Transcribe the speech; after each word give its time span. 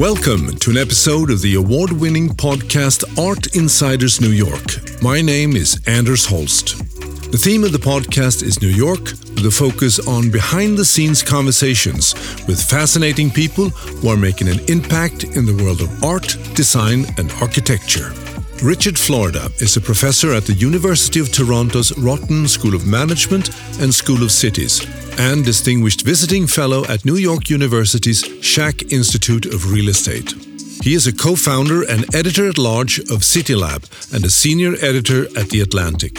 Welcome 0.00 0.56
to 0.60 0.70
an 0.70 0.78
episode 0.78 1.30
of 1.30 1.42
the 1.42 1.56
award 1.56 1.92
winning 1.92 2.30
podcast 2.30 3.04
Art 3.22 3.54
Insiders 3.54 4.18
New 4.18 4.30
York. 4.30 5.02
My 5.02 5.20
name 5.20 5.54
is 5.54 5.78
Anders 5.86 6.24
Holst. 6.24 6.78
The 7.30 7.36
theme 7.36 7.64
of 7.64 7.72
the 7.72 7.78
podcast 7.78 8.42
is 8.42 8.62
New 8.62 8.68
York, 8.68 9.00
with 9.34 9.44
a 9.44 9.50
focus 9.50 9.98
on 10.08 10.30
behind 10.30 10.78
the 10.78 10.86
scenes 10.86 11.22
conversations 11.22 12.14
with 12.48 12.62
fascinating 12.62 13.28
people 13.30 13.68
who 13.68 14.08
are 14.08 14.16
making 14.16 14.48
an 14.48 14.60
impact 14.70 15.24
in 15.24 15.44
the 15.44 15.62
world 15.62 15.82
of 15.82 16.02
art, 16.02 16.34
design, 16.54 17.04
and 17.18 17.30
architecture. 17.42 18.10
Richard 18.62 18.98
Florida 18.98 19.50
is 19.58 19.76
a 19.76 19.82
professor 19.82 20.32
at 20.32 20.44
the 20.44 20.54
University 20.54 21.20
of 21.20 21.30
Toronto's 21.30 21.92
Rotman 21.92 22.48
School 22.48 22.74
of 22.74 22.86
Management 22.86 23.50
and 23.80 23.92
School 23.92 24.22
of 24.22 24.32
Cities, 24.32 24.80
and 25.18 25.44
Distinguished 25.44 26.02
Visiting 26.02 26.46
Fellow 26.46 26.84
at 26.86 27.04
New 27.04 27.16
York 27.16 27.50
University's 27.50 28.22
Schack 28.22 28.92
Institute 28.92 29.46
of 29.46 29.72
Real 29.72 29.88
Estate. 29.88 30.32
He 30.82 30.94
is 30.94 31.06
a 31.06 31.12
co 31.12 31.36
founder 31.36 31.82
and 31.82 32.14
editor 32.14 32.48
at 32.48 32.58
large 32.58 32.98
of 32.98 33.22
CityLab 33.22 34.14
and 34.14 34.24
a 34.24 34.30
senior 34.30 34.74
editor 34.80 35.26
at 35.38 35.50
The 35.50 35.60
Atlantic. 35.60 36.18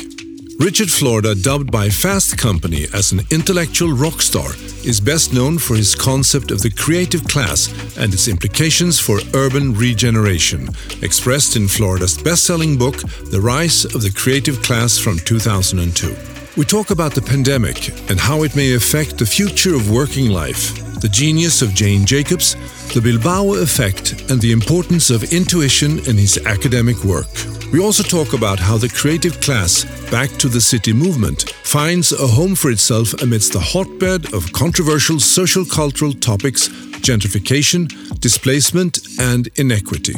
Richard 0.59 0.91
Florida, 0.91 1.33
dubbed 1.33 1.71
by 1.71 1.89
Fast 1.89 2.37
Company 2.37 2.85
as 2.93 3.11
an 3.11 3.21
intellectual 3.31 3.91
rock 3.91 4.21
star, 4.21 4.51
is 4.85 4.99
best 4.99 5.33
known 5.33 5.57
for 5.57 5.75
his 5.75 5.95
concept 5.95 6.51
of 6.51 6.61
the 6.61 6.69
creative 6.69 7.23
class 7.27 7.67
and 7.97 8.13
its 8.13 8.27
implications 8.27 8.99
for 8.99 9.19
urban 9.33 9.73
regeneration, 9.73 10.69
expressed 11.01 11.55
in 11.55 11.67
Florida's 11.67 12.17
best 12.17 12.43
selling 12.43 12.77
book, 12.77 12.97
The 13.31 13.41
Rise 13.41 13.85
of 13.85 14.03
the 14.03 14.11
Creative 14.11 14.61
Class 14.61 14.99
from 14.99 15.17
2002. 15.19 16.40
We 16.57 16.65
talk 16.65 16.91
about 16.91 17.13
the 17.13 17.21
pandemic 17.21 17.87
and 18.09 18.19
how 18.19 18.43
it 18.43 18.57
may 18.57 18.73
affect 18.73 19.17
the 19.17 19.25
future 19.25 19.73
of 19.73 19.89
working 19.89 20.29
life, 20.29 20.75
the 20.99 21.07
genius 21.07 21.61
of 21.61 21.73
Jane 21.73 22.05
Jacobs, 22.05 22.55
the 22.93 22.99
Bilbao 22.99 23.53
effect, 23.53 24.29
and 24.29 24.41
the 24.41 24.51
importance 24.51 25.09
of 25.09 25.31
intuition 25.31 25.99
in 26.09 26.17
his 26.17 26.37
academic 26.45 27.05
work. 27.05 27.27
We 27.71 27.79
also 27.79 28.03
talk 28.03 28.33
about 28.33 28.59
how 28.59 28.77
the 28.77 28.89
creative 28.89 29.39
class, 29.39 29.85
back 30.11 30.29
to 30.39 30.49
the 30.49 30.59
city 30.59 30.91
movement, 30.91 31.51
finds 31.63 32.11
a 32.11 32.27
home 32.27 32.55
for 32.55 32.69
itself 32.69 33.13
amidst 33.21 33.53
the 33.53 33.59
hotbed 33.61 34.33
of 34.33 34.51
controversial 34.51 35.21
social 35.21 35.63
cultural 35.63 36.11
topics, 36.11 36.67
gentrification, 36.99 37.87
displacement, 38.19 38.99
and 39.19 39.47
inequity. 39.55 40.15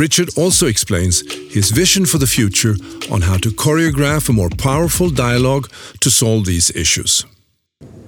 Richard 0.00 0.30
also 0.34 0.66
explains 0.66 1.20
his 1.52 1.70
vision 1.72 2.06
for 2.06 2.16
the 2.16 2.26
future 2.26 2.74
on 3.12 3.20
how 3.20 3.36
to 3.36 3.50
choreograph 3.50 4.30
a 4.30 4.32
more 4.32 4.48
powerful 4.48 5.10
dialogue 5.10 5.70
to 6.00 6.10
solve 6.10 6.46
these 6.46 6.74
issues. 6.74 7.26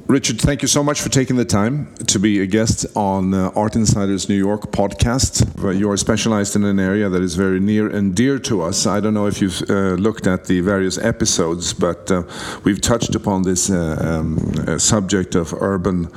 Richard, 0.07 0.41
thank 0.41 0.63
you 0.63 0.69
so 0.69 0.83
much 0.83 1.01
for 1.01 1.11
taking 1.11 1.37
the 1.37 1.45
time 1.45 1.95
to 2.07 2.19
be 2.19 2.41
a 2.41 2.47
guest 2.47 2.87
on 2.97 3.33
uh, 3.33 3.51
Art 3.55 3.77
Insiders 3.77 4.29
New 4.29 4.37
York 4.37 4.73
podcast. 4.73 5.45
You 5.79 5.91
are 5.91 5.97
specialized 5.97 6.57
in 6.57 6.65
an 6.65 6.81
area 6.81 7.09
that 7.09 7.23
is 7.23 7.35
very 7.35 7.61
near 7.61 7.89
and 7.89 8.15
dear 8.15 8.39
to 8.41 8.63
us. 8.63 8.87
I 8.87 9.01
don't 9.01 9.15
know 9.15 9.27
if 9.27 9.41
you've 9.41 9.63
uh, 9.71 9.95
looked 9.95 10.27
at 10.27 10.47
the 10.47 10.61
various 10.61 10.99
episodes, 10.99 11.73
but 11.73 12.11
uh, 12.11 12.25
we've 12.65 12.81
touched 12.81 13.15
upon 13.15 13.43
this 13.43 13.71
uh, 13.71 13.97
um, 14.01 14.39
uh, 14.67 14.79
subject 14.79 15.35
of 15.35 15.55
urban 15.63 16.09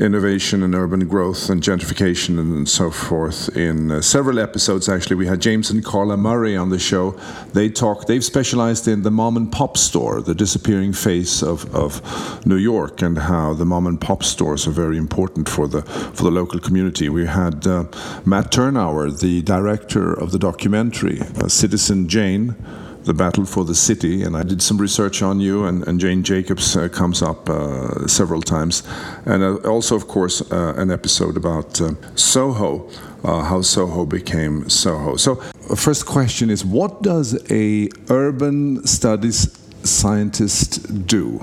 innovation 0.00 0.62
and 0.62 0.74
urban 0.74 1.06
growth 1.06 1.50
and 1.50 1.62
gentrification 1.62 2.38
and 2.38 2.68
so 2.68 2.90
forth 2.90 3.54
in 3.56 4.02
several 4.02 4.38
episodes. 4.38 4.88
Actually, 4.88 5.16
we 5.16 5.26
had 5.26 5.40
James 5.40 5.70
and 5.70 5.84
Carla 5.84 6.16
Murray 6.16 6.56
on 6.56 6.70
the 6.70 6.78
show. 6.78 7.10
They 7.52 7.68
talk. 7.68 8.06
They've 8.06 8.24
specialized 8.24 8.88
in 8.88 9.02
the 9.02 9.10
mom 9.10 9.36
and 9.36 9.52
pop 9.52 9.76
store, 9.76 10.22
the 10.22 10.34
disappearing 10.34 10.94
face 10.94 11.42
of, 11.42 11.72
of 11.74 12.00
New 12.46 12.56
York, 12.56 13.02
and 13.02 13.18
how 13.18 13.52
the 13.52 13.66
mom 13.66 13.86
and 13.86 14.00
pop 14.00 14.22
stores 14.24 14.66
are 14.66 14.72
very 14.72 14.96
important 14.96 15.48
for 15.48 15.68
the 15.68 15.82
for 15.82 16.24
the 16.24 16.30
local 16.30 16.58
community. 16.60 17.08
We 17.08 17.26
had 17.26 17.66
uh, 17.66 17.84
Matt 18.24 18.50
Tyrnauer, 18.50 19.20
the 19.20 19.42
director 19.42 20.12
of 20.12 20.32
the 20.32 20.38
documentary 20.38 21.20
uh, 21.20 21.48
Citizen 21.48 22.08
Jane 22.08 22.56
the 23.04 23.14
battle 23.14 23.44
for 23.44 23.64
the 23.64 23.74
city. 23.74 24.22
And 24.22 24.36
I 24.36 24.42
did 24.42 24.62
some 24.62 24.78
research 24.78 25.22
on 25.22 25.40
you, 25.40 25.64
and, 25.64 25.86
and 25.86 26.00
Jane 26.00 26.22
Jacobs 26.22 26.76
uh, 26.76 26.88
comes 26.88 27.22
up 27.22 27.48
uh, 27.48 28.06
several 28.06 28.42
times. 28.42 28.82
And 29.26 29.42
uh, 29.42 29.56
also, 29.68 29.96
of 29.96 30.08
course, 30.08 30.42
uh, 30.50 30.74
an 30.76 30.90
episode 30.90 31.36
about 31.36 31.80
uh, 31.80 31.92
Soho, 32.14 32.88
how 33.22 33.62
Soho 33.62 34.06
became 34.06 34.68
Soho. 34.68 35.16
So, 35.16 35.36
first 35.76 36.06
question 36.06 36.50
is 36.50 36.64
what 36.64 37.02
does 37.02 37.38
a 37.50 37.88
urban 38.08 38.86
studies 38.86 39.56
scientist 39.82 41.06
do? 41.06 41.40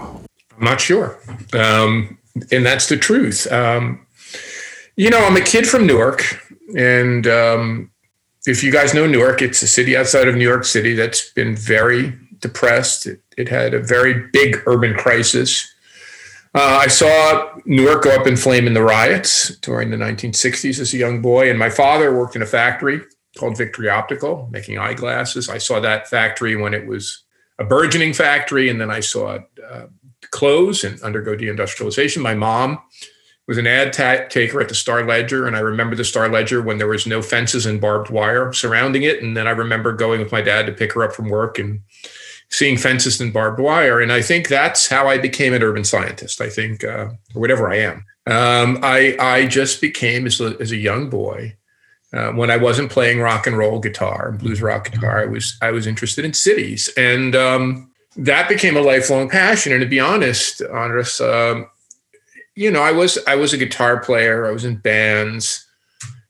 I'm 0.57 0.65
not 0.65 0.81
sure. 0.81 1.19
Um, 1.53 2.17
and 2.51 2.65
that's 2.65 2.89
the 2.89 2.97
truth. 2.97 3.51
Um, 3.51 4.05
you 4.95 5.09
know, 5.09 5.19
I'm 5.19 5.37
a 5.37 5.41
kid 5.41 5.67
from 5.67 5.85
Newark. 5.85 6.41
And 6.75 7.27
um, 7.27 7.91
if 8.47 8.63
you 8.63 8.71
guys 8.71 8.93
know 8.93 9.05
Newark, 9.05 9.41
it's 9.41 9.61
a 9.61 9.67
city 9.67 9.95
outside 9.97 10.27
of 10.27 10.35
New 10.35 10.47
York 10.47 10.65
City 10.65 10.93
that's 10.93 11.31
been 11.33 11.55
very 11.55 12.13
depressed. 12.39 13.05
It, 13.05 13.21
it 13.37 13.49
had 13.49 13.73
a 13.73 13.79
very 13.79 14.27
big 14.31 14.61
urban 14.65 14.95
crisis. 14.95 15.73
Uh, 16.55 16.79
I 16.81 16.87
saw 16.87 17.51
Newark 17.65 18.03
go 18.03 18.15
up 18.15 18.25
in 18.25 18.35
flame 18.35 18.65
in 18.65 18.73
the 18.73 18.81
riots 18.81 19.55
during 19.57 19.89
the 19.89 19.97
1960s 19.97 20.79
as 20.79 20.93
a 20.93 20.97
young 20.97 21.21
boy. 21.21 21.49
And 21.49 21.59
my 21.59 21.69
father 21.69 22.17
worked 22.17 22.35
in 22.35 22.41
a 22.41 22.47
factory 22.47 23.01
called 23.37 23.57
Victory 23.57 23.89
Optical, 23.89 24.47
making 24.51 24.77
eyeglasses. 24.77 25.49
I 25.49 25.57
saw 25.57 25.79
that 25.81 26.07
factory 26.07 26.55
when 26.55 26.73
it 26.73 26.87
was 26.87 27.23
a 27.59 27.65
burgeoning 27.65 28.13
factory. 28.13 28.69
And 28.69 28.79
then 28.79 28.89
I 28.89 29.01
saw 29.01 29.35
it 29.35 29.43
uh, 29.69 29.85
close 30.31 30.83
and 30.83 31.01
undergo 31.01 31.35
deindustrialization. 31.35 32.21
My 32.21 32.33
mom 32.33 32.79
was 33.47 33.57
an 33.57 33.67
ad 33.67 33.93
taker 33.93 34.59
at 34.59 34.67
the 34.67 34.75
Star 34.75 35.05
Ledger, 35.05 35.47
and 35.47 35.55
I 35.55 35.59
remember 35.59 35.95
the 35.95 36.03
Star 36.03 36.27
Ledger 36.27 36.61
when 36.61 36.77
there 36.77 36.87
was 36.87 37.07
no 37.07 37.21
fences 37.21 37.65
and 37.65 37.79
barbed 37.79 38.09
wire 38.09 38.51
surrounding 38.51 39.03
it. 39.03 39.23
And 39.23 39.37
then 39.37 39.47
I 39.47 39.51
remember 39.51 39.93
going 39.93 40.19
with 40.19 40.33
my 40.33 40.41
dad 40.41 40.65
to 40.65 40.73
pick 40.73 40.93
her 40.93 41.03
up 41.03 41.13
from 41.13 41.29
work 41.29 41.57
and 41.57 41.81
seeing 42.49 42.77
fences 42.77 43.21
and 43.21 43.31
barbed 43.31 43.59
wire. 43.59 44.01
And 44.01 44.11
I 44.11 44.21
think 44.21 44.49
that's 44.49 44.87
how 44.87 45.07
I 45.07 45.17
became 45.17 45.53
an 45.53 45.63
urban 45.63 45.85
scientist. 45.85 46.41
I 46.41 46.49
think, 46.49 46.83
uh, 46.83 47.09
or 47.33 47.41
whatever 47.41 47.71
I 47.71 47.77
am. 47.77 48.05
Um, 48.25 48.79
I 48.83 49.15
I 49.19 49.47
just 49.47 49.79
became 49.79 50.25
as 50.25 50.41
a, 50.41 50.57
as 50.59 50.71
a 50.71 50.77
young 50.77 51.09
boy. 51.09 51.55
Uh, 52.13 52.31
when 52.31 52.49
I 52.49 52.57
wasn't 52.57 52.91
playing 52.91 53.19
rock 53.19 53.47
and 53.47 53.57
roll 53.57 53.79
guitar, 53.79 54.31
blues 54.31 54.61
rock 54.61 54.91
guitar, 54.91 55.19
I 55.19 55.25
was 55.25 55.57
I 55.61 55.71
was 55.71 55.87
interested 55.87 56.25
in 56.25 56.33
cities, 56.33 56.89
and 56.97 57.35
um, 57.35 57.91
that 58.17 58.49
became 58.49 58.75
a 58.75 58.81
lifelong 58.81 59.29
passion. 59.29 59.71
And 59.71 59.81
to 59.81 59.87
be 59.87 59.99
honest, 59.99 60.61
Andres, 60.61 61.21
um, 61.21 61.67
you 62.57 62.71
know, 62.71 62.81
I 62.81 62.91
was 62.91 63.19
I 63.27 63.35
was 63.35 63.53
a 63.53 63.57
guitar 63.57 63.99
player. 63.99 64.47
I 64.47 64.51
was 64.51 64.65
in 64.65 64.77
bands. 64.77 65.63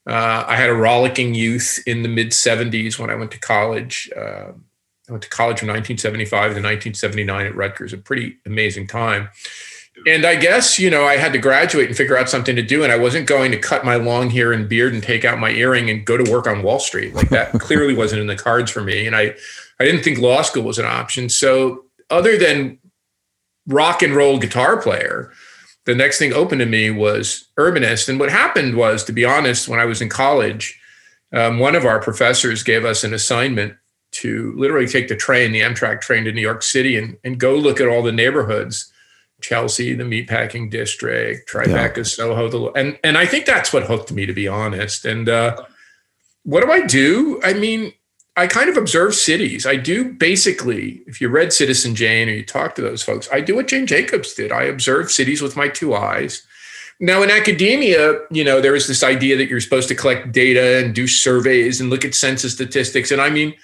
Uh, 0.06 0.44
I 0.46 0.58
had 0.58 0.70
a 0.70 0.74
rollicking 0.74 1.34
youth 1.34 1.80
in 1.88 2.04
the 2.04 2.10
mid 2.10 2.32
'70s 2.32 3.00
when 3.00 3.10
I 3.10 3.16
went 3.16 3.32
to 3.32 3.40
college. 3.40 4.10
Uh, 4.16 4.52
I 5.08 5.12
went 5.12 5.24
to 5.24 5.30
college 5.30 5.60
from 5.60 5.70
1975 5.70 6.30
to 6.30 6.46
1979 6.56 7.46
at 7.46 7.56
Rutgers. 7.56 7.94
A 7.94 7.98
pretty 7.98 8.36
amazing 8.46 8.88
time. 8.88 9.30
And 10.06 10.26
I 10.26 10.36
guess 10.36 10.78
you 10.78 10.90
know 10.90 11.06
I 11.06 11.16
had 11.16 11.32
to 11.32 11.40
graduate 11.40 11.88
and 11.88 11.96
figure 11.96 12.18
out 12.18 12.30
something 12.30 12.58
to 12.58 12.62
do, 12.62 12.84
and 12.84 12.92
I 12.92 12.98
wasn't 12.98 13.26
going 13.26 13.52
to 13.52 13.58
cut 13.58 13.86
my 13.86 13.96
long 13.96 14.30
hair 14.30 14.52
and 14.52 14.68
beard 14.68 14.94
and 14.94 15.02
take 15.02 15.24
out 15.24 15.40
my 15.40 15.52
earring 15.52 15.90
and 15.90 16.06
go 16.06 16.18
to 16.18 16.30
work 16.30 16.46
on 16.46 16.62
Wall 16.62 16.80
Street. 16.80 17.14
Like 17.16 17.30
that 17.30 17.54
clearly 17.62 17.96
wasn't 17.96 18.20
in 18.20 18.28
the 18.28 18.36
cards 18.36 18.70
for 18.70 18.84
me. 18.84 19.08
And 19.08 19.16
I 19.16 19.34
I 19.80 19.86
didn't 19.86 20.04
think 20.04 20.20
law 20.20 20.42
school 20.42 20.64
was 20.64 20.78
an 20.78 20.86
option. 20.86 21.30
So 21.30 21.86
other 22.10 22.38
than 22.38 22.80
rock 23.66 24.02
and 24.02 24.14
roll 24.14 24.40
guitar 24.40 24.76
player, 24.82 25.32
the 25.88 25.96
next 25.96 26.20
thing 26.20 26.34
open 26.34 26.60
to 26.60 26.66
me 26.66 26.92
was 26.92 27.48
urbanist. 27.58 28.10
And 28.10 28.20
what 28.20 28.30
happened 28.30 28.76
was, 28.76 29.06
to 29.06 29.14
be 29.14 29.24
honest, 29.24 29.70
when 29.70 29.80
I 29.80 29.86
was 29.86 30.02
in 30.02 30.10
college, 30.10 30.78
um, 31.32 31.60
one 31.60 31.76
of 31.76 31.86
our 31.86 32.02
professors 32.02 32.62
gave 32.62 32.84
us 32.84 33.06
an 33.06 33.14
assignment 33.14 33.74
to 34.12 34.54
literally 34.58 34.86
take 34.86 35.08
the 35.08 35.16
train, 35.16 35.54
the 35.54 35.62
Amtrak 35.62 36.02
train 36.02 36.26
to 36.26 36.34
New 36.34 36.42
York 36.42 36.62
City 36.62 36.98
and, 36.98 37.18
and 37.24 37.40
go 37.40 37.56
look 37.56 37.80
at 37.80 37.88
all 37.88 38.04
the 38.04 38.12
neighborhoods. 38.12 38.92
Chelsea, 39.40 39.94
the 39.94 40.04
meatpacking 40.04 40.70
district, 40.70 41.50
Tribeca, 41.50 41.98
yeah. 41.98 42.04
Soho, 42.04 42.50
the, 42.50 42.72
and 42.72 43.00
and 43.04 43.18
I 43.18 43.26
think 43.26 43.46
that's 43.46 43.72
what 43.72 43.84
hooked 43.84 44.12
me, 44.12 44.26
to 44.26 44.34
be 44.34 44.48
honest. 44.48 45.06
And 45.06 45.30
uh, 45.30 45.64
what 46.44 46.64
do 46.64 46.72
I 46.72 46.82
do? 46.88 47.40
I 47.44 47.54
mean, 47.54 47.94
I 48.38 48.46
kind 48.46 48.70
of 48.70 48.78
observe 48.78 49.16
cities. 49.16 49.66
I 49.66 49.78
do 49.78 50.14
basically, 50.14 51.02
if 51.08 51.20
you 51.20 51.28
read 51.28 51.52
Citizen 51.52 51.96
Jane 51.96 52.30
or 52.30 52.34
you 52.34 52.46
talk 52.46 52.76
to 52.76 52.84
those 52.84 53.02
folks, 53.02 53.28
I 53.34 53.42
do 53.42 53.56
what 53.56 53.68
Jane 53.68 53.88
Jacobs 53.88 54.36
did. 54.36 54.52
I 54.52 54.64
observe 54.66 55.10
cities 55.12 55.42
with 55.42 55.58
my 55.58 55.68
two 55.68 55.96
eyes. 55.96 56.46
Now, 57.00 57.24
in 57.24 57.32
academia, 57.32 58.20
you 58.30 58.44
know, 58.44 58.62
there 58.62 58.76
is 58.76 58.88
this 58.88 59.02
idea 59.04 59.38
that 59.38 59.50
you're 59.50 59.60
supposed 59.60 59.88
to 59.90 59.96
collect 59.96 60.32
data 60.32 60.78
and 60.78 60.94
do 60.94 61.08
surveys 61.08 61.82
and 61.82 61.90
look 61.90 62.06
at 62.06 62.14
census 62.14 62.54
statistics. 62.54 63.10
And 63.10 63.20
I 63.20 63.32
mean, 63.32 63.56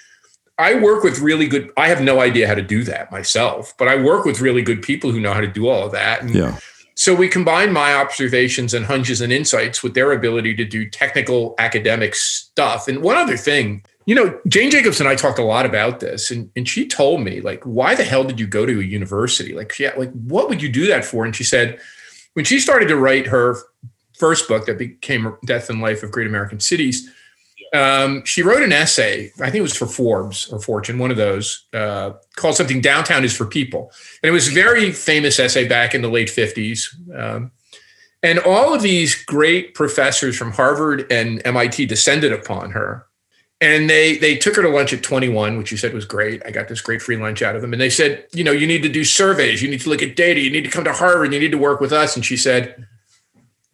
I 0.58 0.74
work 0.74 1.04
with 1.04 1.20
really 1.20 1.46
good, 1.46 1.70
I 1.76 1.86
have 1.86 2.00
no 2.00 2.20
idea 2.20 2.48
how 2.48 2.54
to 2.54 2.62
do 2.62 2.82
that 2.84 3.12
myself, 3.12 3.74
but 3.78 3.86
I 3.86 4.02
work 4.02 4.24
with 4.24 4.40
really 4.40 4.62
good 4.62 4.82
people 4.82 5.12
who 5.12 5.20
know 5.20 5.32
how 5.32 5.40
to 5.40 5.46
do 5.46 5.68
all 5.68 5.86
of 5.86 5.92
that. 5.92 6.22
And 6.22 6.34
yeah. 6.34 6.58
So 6.96 7.12
we 7.14 7.28
combine 7.28 7.72
my 7.72 7.94
observations 7.94 8.72
and 8.72 8.86
hunches 8.86 9.20
and 9.20 9.32
insights 9.32 9.82
with 9.82 9.94
their 9.94 10.12
ability 10.12 10.54
to 10.56 10.64
do 10.64 10.88
technical 10.88 11.56
academic 11.58 12.14
stuff. 12.14 12.86
And 12.86 13.02
one 13.02 13.16
other 13.16 13.36
thing, 13.36 13.82
you 14.06 14.14
know, 14.14 14.38
Jane 14.46 14.70
Jacobs 14.70 15.00
and 15.00 15.08
I 15.08 15.14
talked 15.14 15.38
a 15.38 15.44
lot 15.44 15.64
about 15.64 16.00
this, 16.00 16.30
and, 16.30 16.50
and 16.56 16.68
she 16.68 16.86
told 16.86 17.22
me, 17.22 17.40
like, 17.40 17.62
why 17.64 17.94
the 17.94 18.04
hell 18.04 18.24
did 18.24 18.38
you 18.38 18.46
go 18.46 18.66
to 18.66 18.80
a 18.80 18.84
university? 18.84 19.54
Like, 19.54 19.78
yeah, 19.78 19.92
like, 19.96 20.12
what 20.12 20.48
would 20.48 20.62
you 20.62 20.68
do 20.68 20.86
that 20.88 21.04
for? 21.04 21.24
And 21.24 21.34
she 21.34 21.44
said, 21.44 21.78
when 22.34 22.44
she 22.44 22.60
started 22.60 22.88
to 22.88 22.96
write 22.96 23.26
her 23.26 23.56
first 24.18 24.46
book 24.46 24.66
that 24.66 24.78
became 24.78 25.36
Death 25.46 25.70
and 25.70 25.80
Life 25.80 26.02
of 26.02 26.10
Great 26.10 26.26
American 26.26 26.60
Cities, 26.60 27.10
um, 27.72 28.24
she 28.24 28.42
wrote 28.42 28.62
an 28.62 28.72
essay, 28.72 29.32
I 29.40 29.46
think 29.46 29.56
it 29.56 29.62
was 29.62 29.76
for 29.76 29.86
Forbes 29.86 30.52
or 30.52 30.60
Fortune, 30.60 30.98
one 30.98 31.10
of 31.10 31.16
those, 31.16 31.66
uh, 31.72 32.12
called 32.36 32.54
something 32.54 32.80
Downtown 32.80 33.24
is 33.24 33.36
for 33.36 33.46
People. 33.46 33.90
And 34.22 34.28
it 34.28 34.32
was 34.32 34.48
a 34.48 34.52
very 34.52 34.92
famous 34.92 35.40
essay 35.40 35.66
back 35.66 35.94
in 35.94 36.02
the 36.02 36.08
late 36.08 36.28
50s. 36.28 36.88
Um, 37.18 37.50
and 38.22 38.38
all 38.38 38.72
of 38.72 38.82
these 38.82 39.22
great 39.24 39.74
professors 39.74 40.36
from 40.36 40.52
Harvard 40.52 41.10
and 41.10 41.42
MIT 41.44 41.86
descended 41.86 42.32
upon 42.32 42.70
her. 42.70 43.06
And 43.64 43.88
they 43.88 44.18
they 44.18 44.36
took 44.36 44.56
her 44.56 44.62
to 44.62 44.68
lunch 44.68 44.92
at 44.92 45.02
21, 45.02 45.56
which 45.56 45.70
you 45.70 45.78
said 45.78 45.94
was 45.94 46.04
great. 46.04 46.42
I 46.44 46.50
got 46.50 46.68
this 46.68 46.82
great 46.82 47.00
free 47.00 47.16
lunch 47.16 47.40
out 47.40 47.56
of 47.56 47.62
them. 47.62 47.72
And 47.72 47.80
they 47.80 47.88
said, 47.88 48.26
you 48.32 48.44
know, 48.44 48.52
you 48.52 48.66
need 48.66 48.82
to 48.82 48.90
do 48.90 49.04
surveys, 49.04 49.62
you 49.62 49.70
need 49.70 49.80
to 49.80 49.88
look 49.88 50.02
at 50.02 50.16
data, 50.16 50.40
you 50.40 50.50
need 50.50 50.64
to 50.64 50.70
come 50.70 50.84
to 50.84 50.92
Harvard, 50.92 51.32
you 51.32 51.40
need 51.40 51.52
to 51.52 51.58
work 51.58 51.80
with 51.80 51.92
us. 51.92 52.14
And 52.14 52.24
she 52.24 52.36
said, 52.36 52.86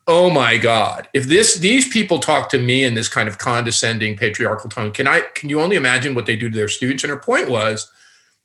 oh 0.06 0.30
my 0.30 0.56
god 0.56 1.08
if 1.12 1.26
this 1.26 1.58
these 1.58 1.86
people 1.88 2.18
talk 2.18 2.48
to 2.48 2.58
me 2.58 2.82
in 2.82 2.94
this 2.94 3.06
kind 3.06 3.28
of 3.28 3.38
condescending 3.38 4.16
patriarchal 4.16 4.68
tone 4.68 4.90
can 4.90 5.06
i 5.06 5.20
can 5.34 5.48
you 5.48 5.60
only 5.60 5.76
imagine 5.76 6.14
what 6.14 6.26
they 6.26 6.34
do 6.34 6.48
to 6.50 6.56
their 6.56 6.68
students 6.68 7.04
and 7.04 7.10
her 7.10 7.18
point 7.18 7.48
was 7.50 7.90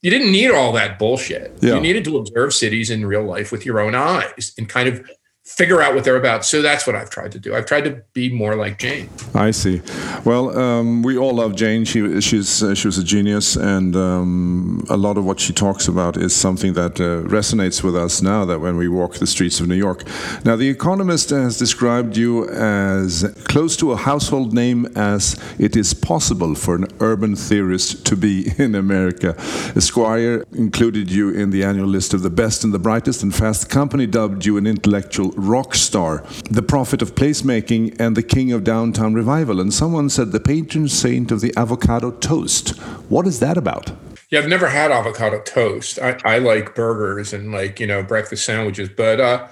you 0.01 0.11
didn't 0.11 0.31
need 0.31 0.51
all 0.51 0.71
that 0.73 0.99
bullshit 0.99 1.57
yeah. 1.61 1.75
you 1.75 1.79
needed 1.79 2.03
to 2.03 2.17
observe 2.17 2.53
cities 2.53 2.91
in 2.91 3.05
real 3.05 3.23
life 3.23 3.51
with 3.51 3.65
your 3.65 3.79
own 3.79 3.95
eyes 3.95 4.53
and 4.57 4.67
kind 4.67 4.89
of 4.89 5.09
figure 5.45 5.79
out 5.79 5.93
what 5.93 6.03
they're 6.03 6.17
about. 6.17 6.43
So 6.43 6.61
that's 6.61 6.87
what 6.87 6.95
I've 6.95 7.11
tried 7.11 7.31
to 7.33 7.39
do. 7.39 7.53
I've 7.53 7.67
tried 7.67 7.83
to 7.83 8.01
be 8.13 8.33
more 8.33 8.55
like 8.55 8.79
Jane. 8.79 9.09
I 9.35 9.51
see. 9.51 9.81
Well, 10.25 10.57
um, 10.57 11.03
we 11.03 11.17
all 11.17 11.35
love 11.35 11.55
Jane. 11.55 11.85
She 11.85 12.19
she's 12.19 12.63
uh, 12.63 12.73
she 12.73 12.87
was 12.87 12.97
a 12.97 13.03
genius, 13.03 13.55
and 13.55 13.95
um, 13.95 14.83
a 14.89 14.97
lot 14.97 15.17
of 15.17 15.25
what 15.25 15.39
she 15.39 15.53
talks 15.53 15.87
about 15.87 16.17
is 16.17 16.35
something 16.35 16.73
that 16.73 16.99
uh, 16.99 17.21
resonates 17.29 17.83
with 17.83 17.95
us 17.95 18.21
now. 18.23 18.43
That 18.43 18.59
when 18.59 18.75
we 18.75 18.89
walk 18.89 19.15
the 19.15 19.27
streets 19.27 19.59
of 19.59 19.67
New 19.67 19.75
York, 19.75 20.03
now 20.43 20.55
the 20.55 20.67
Economist 20.67 21.29
has 21.29 21.59
described 21.59 22.17
you 22.17 22.49
as 22.49 23.23
close 23.43 23.77
to 23.77 23.91
a 23.91 23.97
household 23.97 24.51
name 24.51 24.87
as 24.95 25.39
it 25.59 25.75
is 25.75 25.93
possible 25.93 26.55
for 26.55 26.75
an 26.75 26.87
urban 26.99 27.35
theorist 27.35 28.03
to 28.07 28.15
be 28.15 28.51
in 28.57 28.73
America. 28.73 29.35
Esquire 29.75 30.43
included 30.53 31.11
you 31.11 31.29
in 31.29 31.51
the 31.51 31.63
annual 31.63 31.87
list 31.87 32.15
of 32.15 32.23
the 32.23 32.29
best 32.31 32.63
and 32.63 32.73
the 32.73 32.79
brightest, 32.79 33.21
and 33.21 33.35
Fast 33.35 33.69
Company 33.69 34.07
dubbed 34.07 34.43
you 34.43 34.57
an 34.57 34.65
intellectual 34.65 35.34
rock 35.35 35.75
star, 35.75 36.23
the 36.49 36.61
prophet 36.61 37.01
of 37.01 37.15
placemaking, 37.15 37.95
and 37.99 38.15
the 38.15 38.23
king 38.23 38.51
of 38.51 38.63
downtown 38.63 39.13
revival. 39.13 39.59
And 39.59 39.73
someone 39.73 40.09
said 40.09 40.31
the 40.31 40.39
patron 40.39 40.87
saint 40.87 41.31
of 41.31 41.41
the 41.41 41.53
avocado 41.57 42.11
toast. 42.11 42.69
What 43.09 43.27
is 43.27 43.39
that 43.39 43.57
about? 43.57 43.91
Yeah, 44.31 44.39
I've 44.39 44.49
never 44.49 44.67
had 44.67 44.91
avocado 44.91 45.41
toast. 45.41 45.99
I, 45.99 46.19
I 46.25 46.39
like 46.39 46.75
burgers 46.75 47.33
and 47.33 47.51
like, 47.51 47.79
you 47.79 47.87
know, 47.87 48.03
breakfast 48.03 48.45
sandwiches. 48.45 48.89
But 48.89 49.19
uh, 49.19 49.47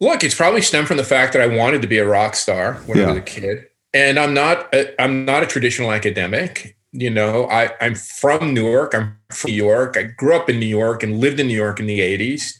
look, 0.00 0.24
it's 0.24 0.34
probably 0.34 0.62
stemmed 0.62 0.88
from 0.88 0.96
the 0.96 1.04
fact 1.04 1.32
that 1.34 1.42
I 1.42 1.46
wanted 1.46 1.82
to 1.82 1.88
be 1.88 1.98
a 1.98 2.06
rock 2.06 2.34
star 2.34 2.74
when 2.86 2.98
yeah. 2.98 3.04
I 3.04 3.08
was 3.08 3.18
a 3.18 3.22
kid. 3.22 3.66
And 3.92 4.18
I'm 4.18 4.34
not 4.34 4.72
a, 4.74 5.00
I'm 5.00 5.24
not 5.24 5.42
a 5.42 5.46
traditional 5.46 5.92
academic. 5.92 6.76
You 6.92 7.10
know, 7.10 7.48
I, 7.48 7.70
I'm 7.80 7.94
from 7.94 8.54
Newark. 8.54 8.94
I'm 8.94 9.18
from 9.30 9.50
New 9.50 9.56
York. 9.56 9.96
I 9.96 10.04
grew 10.04 10.34
up 10.34 10.48
in 10.48 10.58
New 10.58 10.66
York 10.66 11.02
and 11.02 11.20
lived 11.20 11.38
in 11.38 11.46
New 11.48 11.56
York 11.56 11.78
in 11.78 11.86
the 11.86 12.00
80s 12.00 12.54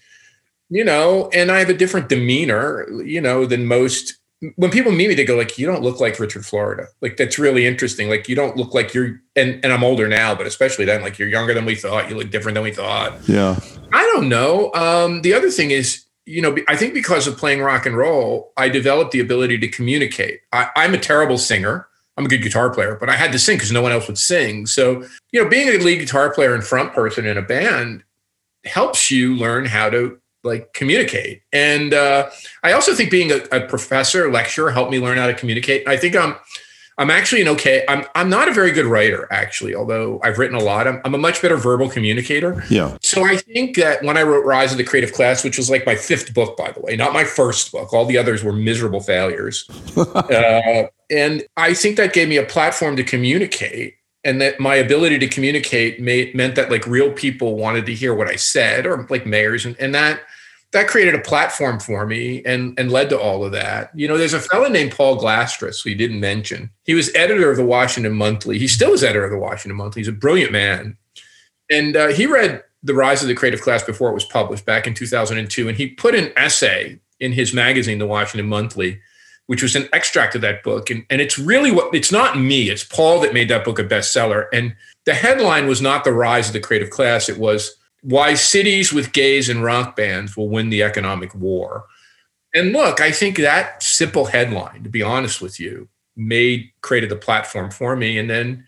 you 0.75 0.83
know, 0.83 1.31
and 1.33 1.53
I 1.53 1.61
have 1.61 1.71
a 1.71 1.75
different 1.75 2.09
demeanor, 2.09 2.91
you 3.05 3.21
know, 3.21 3.47
than 3.47 3.67
most. 3.67 4.19
When 4.57 4.73
people 4.73 4.91
meet 4.91 5.07
me, 5.07 5.15
they 5.15 5.25
go 5.25 5.37
like, 5.37 5.57
"You 5.57 5.69
don't 5.69 5.83
look 5.83 6.01
like 6.01 6.19
Richard 6.19 6.45
Florida." 6.45 6.89
Like 7.01 7.17
that's 7.17 7.39
really 7.39 7.65
interesting. 7.65 8.11
Like 8.11 8.29
you 8.29 8.35
don't 8.35 8.57
look 8.57 8.75
like 8.75 8.93
you're, 8.93 9.21
and 9.37 9.61
and 9.63 9.73
I'm 9.73 9.85
older 9.85 10.09
now, 10.09 10.35
but 10.35 10.49
especially 10.49 10.85
then, 10.85 11.01
like 11.01 11.17
you're 11.17 11.29
younger 11.29 11.55
than 11.55 11.65
we 11.65 11.77
thought. 11.77 12.11
You 12.11 12.17
look 12.17 12.31
different 12.31 12.57
than 12.57 12.65
we 12.65 12.73
thought. 12.73 13.17
Yeah. 13.29 13.61
I 13.93 14.03
don't 14.15 14.29
know. 14.29 14.73
Um, 14.75 15.23
the 15.23 15.33
other 15.33 15.49
thing 15.49 15.71
is, 15.71 16.05
you 16.27 16.43
know, 16.43 16.57
I 16.67 16.75
think 16.75 16.93
because 16.93 17.29
of 17.29 17.39
playing 17.39 17.61
rock 17.61 17.87
and 17.87 17.97
roll, 17.97 18.53
I 18.57 18.69
developed 18.69 19.13
the 19.13 19.21
ability 19.21 19.59
to 19.59 19.69
communicate. 19.69 20.41
I, 20.53 20.71
I'm 20.75 20.93
a 20.93 20.99
terrible 20.99 21.39
singer. 21.39 21.87
I'm 22.17 22.27
a 22.27 22.29
good 22.29 22.43
guitar 22.43 22.75
player, 22.75 22.97
but 22.99 23.09
I 23.09 23.15
had 23.15 23.31
to 23.31 23.39
sing 23.39 23.59
because 23.59 23.71
no 23.71 23.83
one 23.83 23.93
else 23.93 24.09
would 24.09 24.19
sing. 24.19 24.67
So, 24.67 25.05
you 25.31 25.41
know, 25.41 25.49
being 25.49 25.69
a 25.69 25.79
lead 25.79 26.01
guitar 26.01 26.35
player 26.35 26.53
and 26.53 26.65
front 26.65 26.93
person 26.93 27.27
in 27.27 27.39
a 27.39 27.43
band 27.43 28.03
helps 28.65 29.11
you 29.11 29.37
learn 29.37 29.67
how 29.67 29.91
to 29.91 30.19
like 30.45 30.73
communicate. 30.73 31.43
And 31.53 31.95
uh, 31.95 32.31
I 32.63 32.73
also 32.73 32.95
think 32.95 33.11
being 33.11 33.33
a, 33.33 33.41
a, 33.51 33.67
professor, 33.67 34.31
lecturer, 34.31 34.71
helped 34.71 34.91
me 34.91 35.01
learn 35.01 35.19
how 35.19 35.27
to 35.27 35.35
communicate. 35.35 35.87
I 35.89 35.97
think 35.97 36.15
I'm 36.15 36.37
I'm 36.97 37.11
actually 37.11 37.43
an 37.43 37.49
okay. 37.49 37.85
I'm 37.89 38.05
I'm 38.15 38.29
not 38.29 38.49
a 38.49 38.53
very 38.53 38.71
good 38.71 38.87
writer 38.87 39.27
actually, 39.33 39.75
although 39.75 40.21
I've 40.23 40.39
written 40.39 40.57
a 40.57 40.63
lot. 40.63 40.87
I'm, 40.87 41.01
I'm 41.05 41.15
a 41.15 41.19
much 41.19 41.43
better 41.43 41.57
verbal 41.57 41.89
communicator. 41.89 42.63
Yeah. 42.71 42.97
So 43.03 43.25
I 43.25 43.37
think 43.37 43.77
that 43.77 44.05
when 44.05 44.17
I 44.17 44.23
wrote 44.23 44.45
Rise 44.45 44.71
of 44.71 44.79
the 44.79 44.85
Creative 44.85 45.13
Class, 45.13 45.43
which 45.43 45.59
was 45.59 45.71
like 45.71 45.87
my 45.87 45.97
fifth 45.97 46.33
book, 46.35 46.57
by 46.57 46.71
the 46.71 46.81
way, 46.81 46.95
not 46.95 47.13
my 47.13 47.25
first 47.25 47.73
book. 47.73 47.93
All 47.93 48.05
the 48.05 48.19
others 48.19 48.45
were 48.45 48.53
miserable 48.53 49.01
failures. 49.01 49.69
uh, 49.97 50.85
and 51.11 51.43
I 51.57 51.75
think 51.75 51.97
that 51.97 52.13
gave 52.13 52.29
me 52.29 52.37
a 52.37 52.47
platform 52.47 52.97
to 52.97 53.03
communicate 53.03 53.97
and 54.25 54.41
that 54.41 54.59
my 54.59 54.75
ability 54.75 55.19
to 55.19 55.29
communicate 55.29 56.01
made, 56.01 56.35
meant 56.35 56.55
that 56.55 56.71
like 56.71 56.87
real 56.87 57.13
people 57.13 57.57
wanted 57.57 57.87
to 57.87 57.95
hear 57.95 58.15
what 58.15 58.29
I 58.29 58.37
said, 58.37 58.87
or 58.87 59.07
like 59.11 59.27
mayors, 59.27 59.67
and, 59.67 59.77
and 59.79 59.95
that 59.95 60.23
that 60.75 60.89
created 60.89 61.15
a 61.15 61.21
platform 61.21 61.79
for 61.79 62.05
me 62.05 62.43
and 62.45 62.79
and 62.79 62.91
led 62.91 63.09
to 63.09 63.19
all 63.19 63.45
of 63.45 63.53
that. 63.53 63.91
You 63.95 64.09
know, 64.09 64.19
there's 64.19 64.35
a 64.35 64.41
fellow 64.41 64.69
named 64.69 64.93
Paul 64.93 65.17
Glastris 65.17 65.83
who 65.83 65.91
he 65.91 65.95
didn't 65.95 66.19
mention. 66.19 66.69
He 66.85 66.95
was 66.95 67.15
editor 67.15 67.49
of 67.49 67.57
the 67.57 67.65
Washington 67.65 68.13
Monthly. 68.13 68.59
He 68.59 68.67
still 68.67 68.93
is 68.93 69.05
editor 69.05 69.25
of 69.25 69.31
the 69.31 69.39
Washington 69.39 69.77
Monthly. 69.77 70.01
He's 70.01 70.09
a 70.09 70.13
brilliant 70.13 70.51
man, 70.51 70.97
and 71.71 71.97
uh, 71.97 72.09
he 72.09 72.27
read 72.27 72.65
The 72.83 72.93
Rise 72.93 73.23
of 73.23 73.29
the 73.29 73.35
Creative 73.35 73.61
Class 73.61 73.85
before 73.85 74.11
it 74.11 74.15
was 74.15 74.25
published 74.25 74.67
back 74.67 74.87
in 74.87 74.95
2002, 74.95 75.69
and 75.69 75.77
he 75.77 75.91
put 75.91 76.17
an 76.17 76.33
essay 76.37 76.99
in 77.21 77.31
his 77.31 77.55
magazine, 77.55 77.99
The 77.99 78.07
Washington 78.07 78.49
Monthly, 78.49 79.01
which 79.47 79.63
was 79.63 79.77
an 79.77 79.89
extract 79.93 80.35
of 80.35 80.41
that 80.41 80.65
book. 80.65 80.91
And, 80.91 81.07
and 81.09 81.21
it's 81.21 81.39
really 81.39 81.71
what 81.71 81.95
it's 81.95 82.11
not 82.11 82.37
me, 82.37 82.69
it's 82.69 82.83
Paul 82.83 83.21
that 83.21 83.33
made 83.33 83.49
that 83.49 83.65
book 83.65 83.79
a 83.79 83.85
bestseller. 83.85 84.47
And 84.53 84.75
the 85.05 85.15
headline 85.15 85.69
was 85.69 85.81
not 85.81 86.03
The 86.03 86.13
Rise 86.13 86.49
of 86.49 86.53
the 86.53 86.61
Creative 86.61 86.91
Class, 86.91 87.29
it 87.29 87.39
was 87.39 87.77
why 88.05 88.35
cities 88.35 88.93
with 88.93 89.13
gays 89.13 89.49
and 89.49 89.65
rock 89.65 89.97
bands 89.97 90.37
will 90.37 90.51
win 90.51 90.69
the 90.69 90.83
economic 90.83 91.35
war. 91.35 91.87
And 92.55 92.73
look, 92.73 93.01
I 93.01 93.11
think 93.11 93.39
that 93.39 93.83
simple 93.83 94.27
headline, 94.27 94.85
to 94.85 94.91
be 94.91 95.03
honest 95.03 95.41
with 95.41 95.59
you, 95.59 95.89
made 96.15 96.71
created 96.83 97.11
the 97.11 97.17
platform 97.17 97.71
for 97.71 97.97
me. 97.97 98.19
And 98.19 98.29
then, 98.29 98.67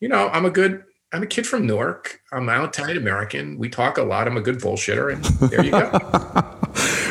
you 0.00 0.08
know, 0.08 0.28
I'm 0.28 0.44
a 0.44 0.50
good, 0.50 0.84
I'm 1.14 1.22
a 1.22 1.26
kid 1.26 1.46
from 1.46 1.66
Newark. 1.66 2.20
I'm 2.30 2.48
Italian 2.48 2.98
American. 2.98 3.58
We 3.58 3.70
talk 3.70 3.96
a 3.96 4.02
lot. 4.02 4.28
I'm 4.28 4.36
a 4.36 4.42
good 4.42 4.58
bullshitter, 4.58 5.12
and 5.12 5.24
there 5.50 5.64
you 5.64 5.70
go. 5.70 6.50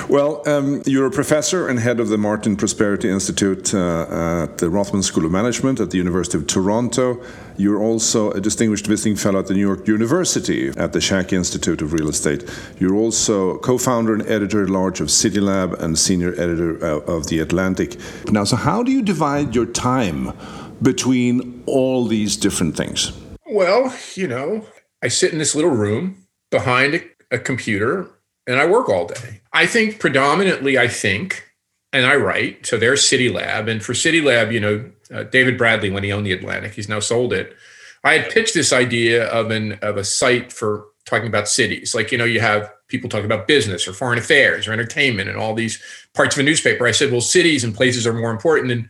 Well, 0.10 0.48
um, 0.48 0.84
you're 0.86 1.08
a 1.08 1.12
professor 1.12 1.68
and 1.68 1.80
head 1.80 2.00
of 2.00 2.10
the 2.10 2.18
Martin 2.18 2.56
Prosperity 2.56 3.10
Institute 3.10 3.74
uh, 3.74 4.44
at 4.44 4.58
the 4.58 4.68
Rotman 4.68 5.04
School 5.04 5.26
of 5.26 5.32
Management 5.32 5.80
at 5.80 5.92
the 5.92 5.98
University 5.98 6.38
of 6.38 6.46
Toronto. 6.46 7.24
You're 7.58 7.82
also 7.82 8.32
a 8.32 8.42
distinguished 8.42 8.88
visiting 8.88 9.16
fellow 9.16 9.40
at 9.40 9.48
the 9.48 9.54
New 9.54 9.60
York 9.60 9.88
University 9.88 10.70
at 10.70 10.94
the 10.94 11.00
Schack 11.00 11.32
Institute 11.32 11.82
of 11.82 11.94
Real 11.94 12.10
Estate. 12.10 12.44
You're 12.80 12.96
also 12.96 13.58
co 13.60 13.78
founder 13.78 14.14
and 14.14 14.26
editor 14.28 14.64
at 14.64 14.70
large 14.70 15.00
of 15.02 15.08
CityLab 15.08 15.80
and 15.80 15.98
senior 15.98 16.34
editor 16.34 16.84
uh, 16.84 17.00
of 17.02 17.28
The 17.28 17.40
Atlantic. 17.40 17.98
Now, 18.32 18.44
so 18.44 18.56
how 18.56 18.84
do 18.84 18.92
you 18.92 19.02
divide 19.02 19.56
your 19.56 19.66
time 19.68 20.34
between 20.82 21.64
all 21.66 22.06
these 22.06 22.36
different 22.38 22.76
things? 22.76 23.12
Well, 23.46 23.94
you 24.16 24.28
know, 24.28 24.66
I 25.04 25.10
sit 25.10 25.32
in 25.32 25.40
this 25.40 25.54
little 25.56 25.72
room 25.72 26.28
behind 26.50 26.96
a, 26.96 27.02
a 27.32 27.40
computer 27.40 28.10
and 28.48 28.60
I 28.60 28.66
work 28.66 28.90
all 28.90 29.08
day. 29.08 29.42
I 29.54 29.66
think 29.66 30.00
predominantly, 30.00 30.78
I 30.78 30.88
think, 30.88 31.53
and 31.94 32.06
I 32.06 32.16
write. 32.16 32.66
So 32.66 32.78
there's 32.78 33.08
City 33.08 33.30
Lab. 33.30 33.68
And 33.68 33.84
for 33.84 33.94
City 33.94 34.20
Lab, 34.20 34.52
you 34.52 34.60
know, 34.60 34.92
uh, 35.14 35.24
David 35.24 35.58
Bradley, 35.58 35.92
when 35.92 36.04
he 36.04 36.12
owned 36.12 36.26
the 36.26 36.32
Atlantic, 36.34 36.74
he's 36.74 36.90
now 36.90 37.00
sold 37.00 37.32
it. 37.32 37.56
I 38.04 38.18
had 38.18 38.32
pitched 38.32 38.54
this 38.54 38.74
idea 38.74 39.28
of 39.28 39.52
an 39.52 39.74
of 39.82 39.96
a 39.96 40.04
site 40.04 40.52
for 40.52 40.88
talking 41.06 41.28
about 41.28 41.48
cities. 41.48 41.94
Like, 41.94 42.12
you 42.12 42.18
know, 42.18 42.26
you 42.26 42.42
have 42.42 42.72
people 42.88 43.10
talking 43.10 43.26
about 43.26 43.48
business 43.48 43.88
or 43.88 43.94
foreign 43.94 44.20
affairs 44.20 44.68
or 44.68 44.74
entertainment 44.74 45.30
and 45.30 45.38
all 45.38 45.54
these 45.54 45.82
parts 46.14 46.36
of 46.36 46.40
a 46.40 46.44
newspaper. 46.44 46.86
I 46.86 46.92
said, 46.92 47.12
well, 47.12 47.22
cities 47.22 47.64
and 47.64 47.76
places 47.76 48.08
are 48.08 48.14
more 48.14 48.32
important. 48.32 48.72
And 48.72 48.90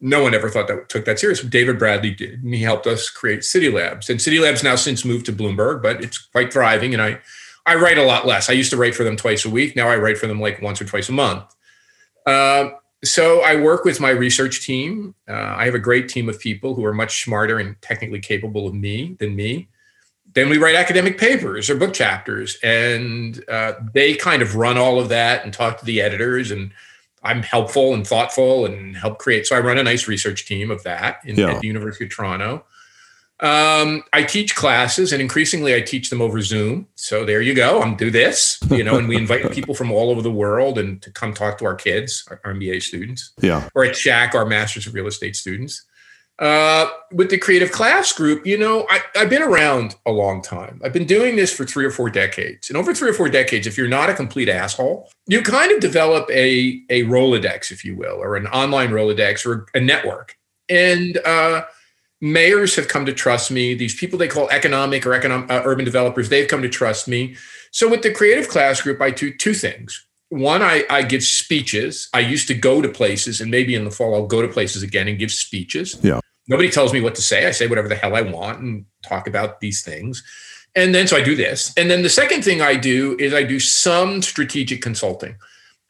no 0.00 0.22
one 0.22 0.34
ever 0.34 0.48
thought 0.48 0.68
that 0.68 0.88
took 0.88 1.04
that 1.04 1.18
serious. 1.18 1.42
David 1.42 1.78
Bradley 1.78 2.12
did, 2.12 2.42
and 2.42 2.54
he 2.54 2.62
helped 2.62 2.86
us 2.86 3.10
create 3.10 3.44
City 3.44 3.70
Labs. 3.70 4.08
And 4.08 4.20
City 4.20 4.38
Labs 4.38 4.62
now 4.62 4.76
since 4.76 5.04
moved 5.04 5.26
to 5.26 5.32
Bloomberg, 5.32 5.82
but 5.82 6.02
it's 6.02 6.18
quite 6.18 6.52
thriving. 6.52 6.94
And 6.94 7.02
I 7.02 7.18
I 7.66 7.74
write 7.74 7.98
a 7.98 8.04
lot 8.04 8.26
less. 8.26 8.48
I 8.48 8.54
used 8.54 8.70
to 8.70 8.78
write 8.78 8.94
for 8.94 9.04
them 9.04 9.16
twice 9.16 9.44
a 9.44 9.50
week. 9.50 9.76
Now 9.76 9.88
I 9.88 9.96
write 9.96 10.16
for 10.16 10.26
them 10.26 10.40
like 10.40 10.62
once 10.62 10.80
or 10.80 10.86
twice 10.86 11.10
a 11.10 11.12
month. 11.12 11.44
Uh, 12.26 12.70
so 13.02 13.40
I 13.40 13.56
work 13.56 13.84
with 13.84 14.00
my 14.00 14.10
research 14.10 14.64
team. 14.64 15.14
Uh, 15.28 15.32
I 15.32 15.64
have 15.64 15.74
a 15.74 15.78
great 15.78 16.08
team 16.08 16.28
of 16.28 16.38
people 16.38 16.74
who 16.74 16.84
are 16.84 16.92
much 16.92 17.24
smarter 17.24 17.58
and 17.58 17.80
technically 17.80 18.20
capable 18.20 18.66
of 18.66 18.74
me 18.74 19.16
than 19.18 19.34
me. 19.34 19.68
Then 20.32 20.48
we 20.48 20.58
write 20.58 20.76
academic 20.76 21.18
papers 21.18 21.68
or 21.68 21.76
book 21.76 21.92
chapters, 21.92 22.56
and 22.62 23.42
uh, 23.48 23.72
they 23.94 24.14
kind 24.14 24.42
of 24.42 24.54
run 24.54 24.78
all 24.78 25.00
of 25.00 25.08
that 25.08 25.44
and 25.44 25.52
talk 25.52 25.78
to 25.78 25.84
the 25.84 26.00
editors. 26.00 26.50
And 26.50 26.70
I'm 27.22 27.42
helpful 27.42 27.94
and 27.94 28.06
thoughtful 28.06 28.64
and 28.64 28.96
help 28.96 29.18
create. 29.18 29.46
So 29.46 29.56
I 29.56 29.60
run 29.60 29.78
a 29.78 29.82
nice 29.82 30.06
research 30.06 30.46
team 30.46 30.70
of 30.70 30.82
that 30.84 31.20
in, 31.24 31.36
yeah. 31.36 31.54
at 31.54 31.60
the 31.60 31.66
University 31.66 32.04
of 32.04 32.10
Toronto. 32.10 32.64
Um, 33.40 34.02
I 34.12 34.22
teach 34.22 34.54
classes, 34.54 35.12
and 35.12 35.22
increasingly, 35.22 35.74
I 35.74 35.80
teach 35.80 36.10
them 36.10 36.20
over 36.20 36.42
Zoom. 36.42 36.86
So 36.96 37.24
there 37.24 37.40
you 37.40 37.54
go. 37.54 37.80
I'm 37.80 37.96
do 37.96 38.10
this, 38.10 38.58
you 38.70 38.84
know, 38.84 38.98
and 38.98 39.08
we 39.08 39.16
invite 39.16 39.50
people 39.52 39.74
from 39.74 39.90
all 39.90 40.10
over 40.10 40.20
the 40.20 40.30
world 40.30 40.78
and 40.78 41.00
to 41.02 41.10
come 41.10 41.32
talk 41.32 41.56
to 41.58 41.64
our 41.64 41.74
kids, 41.74 42.26
our, 42.28 42.40
our 42.44 42.52
MBA 42.52 42.82
students, 42.82 43.32
yeah, 43.40 43.68
or 43.74 43.84
at 43.84 43.94
Schack, 43.94 44.34
our 44.34 44.44
Masters 44.44 44.86
of 44.86 44.94
Real 44.94 45.06
Estate 45.06 45.36
students. 45.36 45.84
Uh, 46.38 46.88
with 47.12 47.28
the 47.28 47.36
creative 47.36 47.70
class 47.70 48.14
group, 48.14 48.46
you 48.46 48.56
know, 48.56 48.86
I, 48.88 49.00
I've 49.14 49.28
been 49.28 49.42
around 49.42 49.96
a 50.06 50.10
long 50.10 50.40
time. 50.40 50.80
I've 50.82 50.92
been 50.92 51.06
doing 51.06 51.36
this 51.36 51.52
for 51.52 51.66
three 51.66 51.84
or 51.84 51.90
four 51.90 52.08
decades. 52.08 52.70
And 52.70 52.78
over 52.78 52.94
three 52.94 53.10
or 53.10 53.12
four 53.12 53.28
decades, 53.28 53.66
if 53.66 53.76
you're 53.76 53.88
not 53.88 54.08
a 54.08 54.14
complete 54.14 54.48
asshole, 54.48 55.10
you 55.26 55.42
kind 55.42 55.70
of 55.70 55.80
develop 55.80 56.30
a, 56.30 56.80
a 56.88 57.04
Rolodex, 57.04 57.70
if 57.70 57.84
you 57.84 57.94
will, 57.94 58.16
or 58.16 58.36
an 58.36 58.46
online 58.46 58.88
Rolodex 58.88 59.44
or 59.44 59.66
a 59.74 59.80
network. 59.80 60.38
And 60.70 61.18
uh, 61.26 61.64
mayors 62.20 62.76
have 62.76 62.88
come 62.88 63.06
to 63.06 63.12
trust 63.12 63.50
me. 63.50 63.74
These 63.74 63.94
people 63.94 64.18
they 64.18 64.28
call 64.28 64.48
economic 64.50 65.06
or 65.06 65.14
economic, 65.14 65.50
uh, 65.50 65.62
urban 65.64 65.84
developers, 65.84 66.28
they've 66.28 66.48
come 66.48 66.62
to 66.62 66.68
trust 66.68 67.08
me. 67.08 67.36
So 67.70 67.88
with 67.88 68.02
the 68.02 68.12
creative 68.12 68.48
class 68.48 68.82
group, 68.82 69.00
I 69.00 69.10
do 69.10 69.34
two 69.34 69.54
things. 69.54 70.06
One, 70.28 70.62
I, 70.62 70.84
I 70.88 71.02
give 71.02 71.24
speeches. 71.24 72.08
I 72.14 72.20
used 72.20 72.46
to 72.48 72.54
go 72.54 72.80
to 72.80 72.88
places, 72.88 73.40
and 73.40 73.50
maybe 73.50 73.74
in 73.74 73.84
the 73.84 73.90
fall 73.90 74.14
I'll 74.14 74.26
go 74.26 74.42
to 74.42 74.48
places 74.48 74.82
again 74.82 75.08
and 75.08 75.18
give 75.18 75.32
speeches. 75.32 75.98
Yeah. 76.02 76.20
Nobody 76.46 76.70
tells 76.70 76.92
me 76.92 77.00
what 77.00 77.14
to 77.16 77.22
say. 77.22 77.46
I 77.46 77.50
say 77.52 77.66
whatever 77.66 77.88
the 77.88 77.94
hell 77.96 78.14
I 78.14 78.22
want 78.22 78.60
and 78.60 78.84
talk 79.06 79.26
about 79.26 79.60
these 79.60 79.82
things. 79.82 80.22
And 80.76 80.94
then 80.94 81.06
so 81.06 81.16
I 81.16 81.22
do 81.22 81.34
this. 81.34 81.72
And 81.76 81.90
then 81.90 82.02
the 82.02 82.08
second 82.08 82.44
thing 82.44 82.60
I 82.62 82.76
do 82.76 83.16
is 83.18 83.34
I 83.34 83.42
do 83.42 83.58
some 83.58 84.22
strategic 84.22 84.82
consulting. 84.82 85.36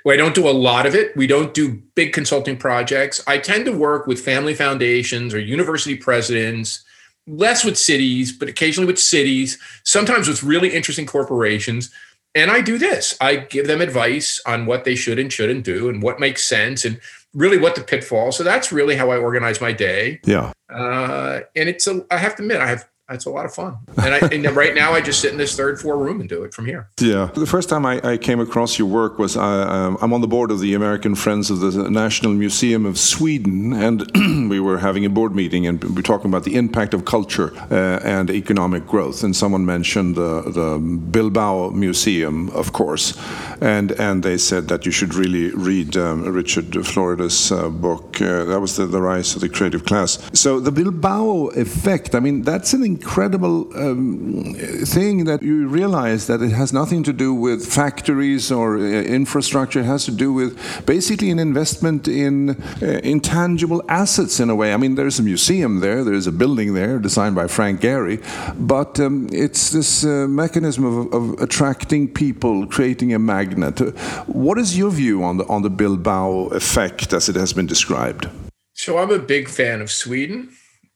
I 0.07 0.16
don't 0.16 0.35
do 0.35 0.49
a 0.49 0.50
lot 0.50 0.87
of 0.87 0.95
it. 0.95 1.16
We 1.16 1.26
don't 1.26 1.52
do 1.52 1.83
big 1.95 2.12
consulting 2.12 2.57
projects. 2.57 3.23
I 3.26 3.38
tend 3.38 3.66
to 3.66 3.73
work 3.73 4.07
with 4.07 4.21
family 4.21 4.54
foundations 4.54 5.35
or 5.35 5.38
university 5.38 5.97
presidents, 5.97 6.83
less 7.26 7.64
with 7.64 7.76
cities, 7.76 8.33
but 8.33 8.49
occasionally 8.49 8.87
with 8.87 8.99
cities, 8.99 9.59
sometimes 9.85 10.28
with 10.28 10.42
really 10.42 10.71
interesting 10.71 11.07
corporations. 11.07 11.90
And 12.35 12.50
I 12.50 12.61
do 12.61 12.78
this 12.78 13.16
I 13.21 13.37
give 13.37 13.66
them 13.66 13.80
advice 13.80 14.40
on 14.47 14.64
what 14.64 14.85
they 14.85 14.95
should 14.95 15.19
and 15.19 15.33
shouldn't 15.33 15.64
do 15.64 15.88
and 15.88 16.02
what 16.02 16.21
makes 16.21 16.45
sense. 16.45 16.85
And 16.85 17.00
really 17.35 17.59
what 17.59 17.75
the 17.75 17.83
pitfall. 17.83 18.33
So 18.33 18.42
that's 18.42 18.73
really 18.73 18.97
how 18.97 19.11
I 19.11 19.16
organize 19.16 19.61
my 19.61 19.73
day. 19.73 20.21
Yeah. 20.25 20.52
Uh, 20.69 21.40
and 21.54 21.69
it's 21.69 21.87
a, 21.87 22.04
I 22.11 22.16
have 22.16 22.37
to 22.37 22.42
admit, 22.42 22.61
I 22.61 22.66
have 22.66 22.88
it's 23.11 23.26
a 23.26 23.31
lot 23.31 23.45
of 23.45 23.55
fun. 23.55 23.76
And, 23.97 24.14
I, 24.14 24.19
and 24.33 24.57
right 24.57 24.75
now, 24.75 24.93
I 24.93 25.00
just 25.00 25.21
sit 25.21 25.33
in 25.33 25.38
this 25.38 25.57
third 25.57 25.81
floor 25.81 25.99
room 25.99 26.21
and 26.21 26.29
do 26.29 26.45
it 26.45 26.55
from 26.55 26.67
here. 26.67 26.88
Yeah. 27.00 27.31
The 27.35 27.47
first 27.47 27.69
time 27.69 27.85
I, 27.85 28.00
I 28.05 28.17
came 28.17 28.40
across 28.40 28.79
your 28.79 28.88
work 28.88 29.19
was 29.19 29.37
I, 29.37 29.62
um, 29.62 29.99
I'm 30.00 30.12
on 30.12 30.21
the 30.21 30.29
board 30.29 30.50
of 30.50 30.61
the 30.61 30.75
American 30.75 31.14
Friends 31.14 31.50
of 31.50 31.61
the 31.61 31.90
National 31.90 32.33
Museum 32.33 32.87
of 32.87 32.99
Sweden, 32.99 33.73
and 33.73 34.11
we 34.50 34.61
were 34.61 34.79
having 34.79 35.05
a 35.05 35.11
board 35.11 35.35
meeting 35.35 35.67
and 35.67 35.83
we 35.83 35.90
were 35.90 36.02
talking 36.02 36.31
about 36.31 36.45
the 36.45 36.55
impact 36.55 36.95
of 36.95 37.05
culture 37.05 37.52
uh, 37.71 38.00
and 38.05 38.31
economic 38.31 38.87
growth. 38.87 39.23
And 39.25 39.35
someone 39.35 39.67
mentioned 39.67 40.14
the, 40.17 40.43
the 40.43 40.79
Bilbao 40.79 41.71
Museum, 41.71 42.50
of 42.50 42.73
course, 42.73 43.19
and 43.61 43.93
and 43.93 44.23
they 44.23 44.38
said 44.38 44.69
that 44.69 44.87
you 44.87 44.93
should 44.93 45.14
really 45.14 45.50
read 45.50 45.97
um, 45.97 46.25
Richard 46.25 46.87
Florida's 46.87 47.52
uh, 47.52 47.69
book. 47.69 48.21
Uh, 48.21 48.45
that 48.45 48.61
was 48.61 48.76
the, 48.76 48.87
the 48.87 49.00
Rise 49.00 49.35
of 49.35 49.40
the 49.40 49.49
Creative 49.49 49.85
Class. 49.85 50.19
So 50.33 50.61
the 50.61 50.73
Bilbao 50.73 51.49
effect. 51.57 52.14
I 52.14 52.21
mean, 52.21 52.43
that's 52.43 52.73
an 52.73 52.85
incredible 53.00 53.57
um, 53.76 54.54
thing 54.85 55.25
that 55.25 55.42
you 55.42 55.66
realize 55.69 56.26
that 56.26 56.42
it 56.42 56.52
has 56.52 56.71
nothing 56.73 57.02
to 57.02 57.12
do 57.12 57.33
with 57.33 57.61
factories 57.64 58.52
or 58.52 58.76
uh, 58.76 58.83
infrastructure. 59.21 59.80
It 59.80 59.87
has 59.87 60.04
to 60.04 60.11
do 60.25 60.33
with 60.33 60.50
basically 60.85 61.30
an 61.30 61.38
investment 61.38 62.07
in 62.09 62.50
uh, 62.50 63.00
intangible 63.14 63.83
assets 63.88 64.38
in 64.38 64.50
a 64.50 64.54
way. 64.54 64.75
I 64.75 64.76
mean, 64.76 64.95
there's 64.97 65.19
a 65.19 65.23
museum 65.23 65.80
there, 65.80 66.04
there's 66.04 66.26
a 66.26 66.33
building 66.33 66.75
there 66.75 66.99
designed 66.99 67.35
by 67.35 67.47
Frank 67.47 67.80
Gehry, 67.80 68.19
but 68.59 69.00
um, 69.00 69.28
it's 69.33 69.71
this 69.71 70.04
uh, 70.04 70.26
mechanism 70.28 70.85
of, 70.85 70.97
of, 71.14 71.40
attracting 71.40 72.12
people, 72.12 72.66
creating 72.66 73.14
a 73.14 73.19
magnet. 73.19 73.78
What 74.26 74.59
is 74.59 74.76
your 74.76 74.90
view 74.90 75.25
on 75.25 75.38
the 75.38 75.45
on 75.54 75.62
the 75.62 75.71
Bilbao 75.71 76.49
effect 76.61 77.12
as 77.12 77.28
it 77.28 77.37
has 77.37 77.52
been 77.54 77.66
described? 77.66 78.28
So 78.75 78.99
I'm 78.99 79.11
a 79.11 79.19
big 79.19 79.49
fan 79.49 79.80
of 79.80 79.90
Sweden. 79.90 80.50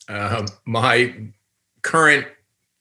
Uh, 0.08 0.46
my 0.64 0.94
current 1.84 2.26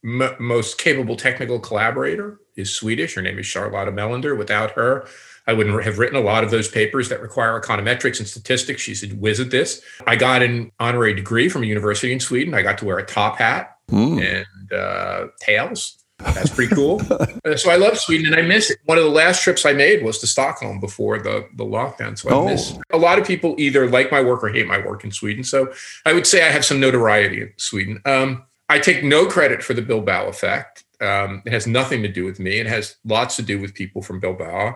m- 0.04 0.36
most 0.40 0.80
capable 0.80 1.16
technical 1.16 1.60
collaborator 1.60 2.40
is 2.56 2.74
Swedish. 2.74 3.14
Her 3.14 3.22
name 3.22 3.38
is 3.38 3.46
Charlotta 3.46 3.92
Melander. 3.92 4.36
Without 4.36 4.72
her, 4.72 5.08
I 5.46 5.54
wouldn't 5.54 5.84
have 5.84 6.00
written 6.00 6.18
a 6.18 6.22
lot 6.22 6.44
of 6.44 6.52
those 6.52 6.68
papers 6.68 7.10
that 7.10 7.22
require 7.22 7.60
econometrics 7.60 8.20
and 8.20 8.28
statistics. 8.28 8.82
She's 8.82 9.04
a 9.04 9.08
whiz 9.16 9.40
at 9.40 9.52
this. 9.52 9.82
I 10.08 10.16
got 10.16 10.42
an 10.42 10.72
honorary 10.80 11.14
degree 11.14 11.50
from 11.50 11.64
a 11.64 11.68
university 11.68 12.14
in 12.14 12.20
Sweden. 12.20 12.54
I 12.54 12.62
got 12.62 12.78
to 12.80 12.86
wear 12.86 12.98
a 12.98 13.06
top 13.06 13.38
hat 13.38 13.78
mm. 13.90 14.24
and 14.24 14.74
uh, 14.74 15.28
tails. 15.40 16.04
That's 16.20 16.54
pretty 16.54 16.74
cool. 16.74 17.02
Uh, 17.46 17.58
so 17.58 17.70
I 17.70 17.76
love 17.76 17.98
Sweden 17.98 18.28
and 18.28 18.36
I 18.38 18.42
miss 18.42 18.72
it. 18.72 18.78
One 18.86 18.98
of 18.98 19.04
the 19.04 19.10
last 19.10 19.44
trips 19.44 19.66
I 19.66 19.74
made 19.74 20.02
was 20.02 20.20
to 20.20 20.28
Stockholm 20.28 20.80
before 20.80 21.20
the, 21.20 21.46
the 21.58 21.66
lockdown. 21.66 22.18
So 22.18 22.30
I 22.30 22.34
oh. 22.34 22.46
miss 22.46 22.74
a 22.94 22.98
lot 22.98 23.20
of 23.20 23.28
people 23.28 23.56
either 23.58 23.90
like 23.90 24.14
my 24.14 24.22
work 24.22 24.46
or 24.46 24.48
hate 24.48 24.66
my 24.66 24.78
work 24.78 25.04
in 25.04 25.12
Sweden. 25.12 25.44
So 25.44 25.74
I 26.06 26.14
would 26.14 26.26
say 26.26 26.48
I 26.48 26.50
have 26.50 26.64
some 26.64 26.80
notoriety 26.80 27.42
in 27.42 27.52
Sweden. 27.58 28.02
Um, 28.06 28.46
I 28.74 28.80
take 28.80 29.04
no 29.04 29.28
credit 29.28 29.62
for 29.62 29.76
the 29.76 29.84
Bilbao 29.84 30.26
effect. 30.30 30.84
Um, 31.00 31.44
it 31.46 31.54
has 31.54 31.68
nothing 31.68 32.02
to 32.02 32.08
do 32.08 32.26
with 32.26 32.40
me. 32.40 32.58
It 32.58 32.66
has 32.66 32.96
lots 33.06 33.36
to 33.36 33.44
do 33.44 33.60
with 33.62 33.76
people 33.76 34.02
from 34.02 34.20
Bilbao. 34.20 34.76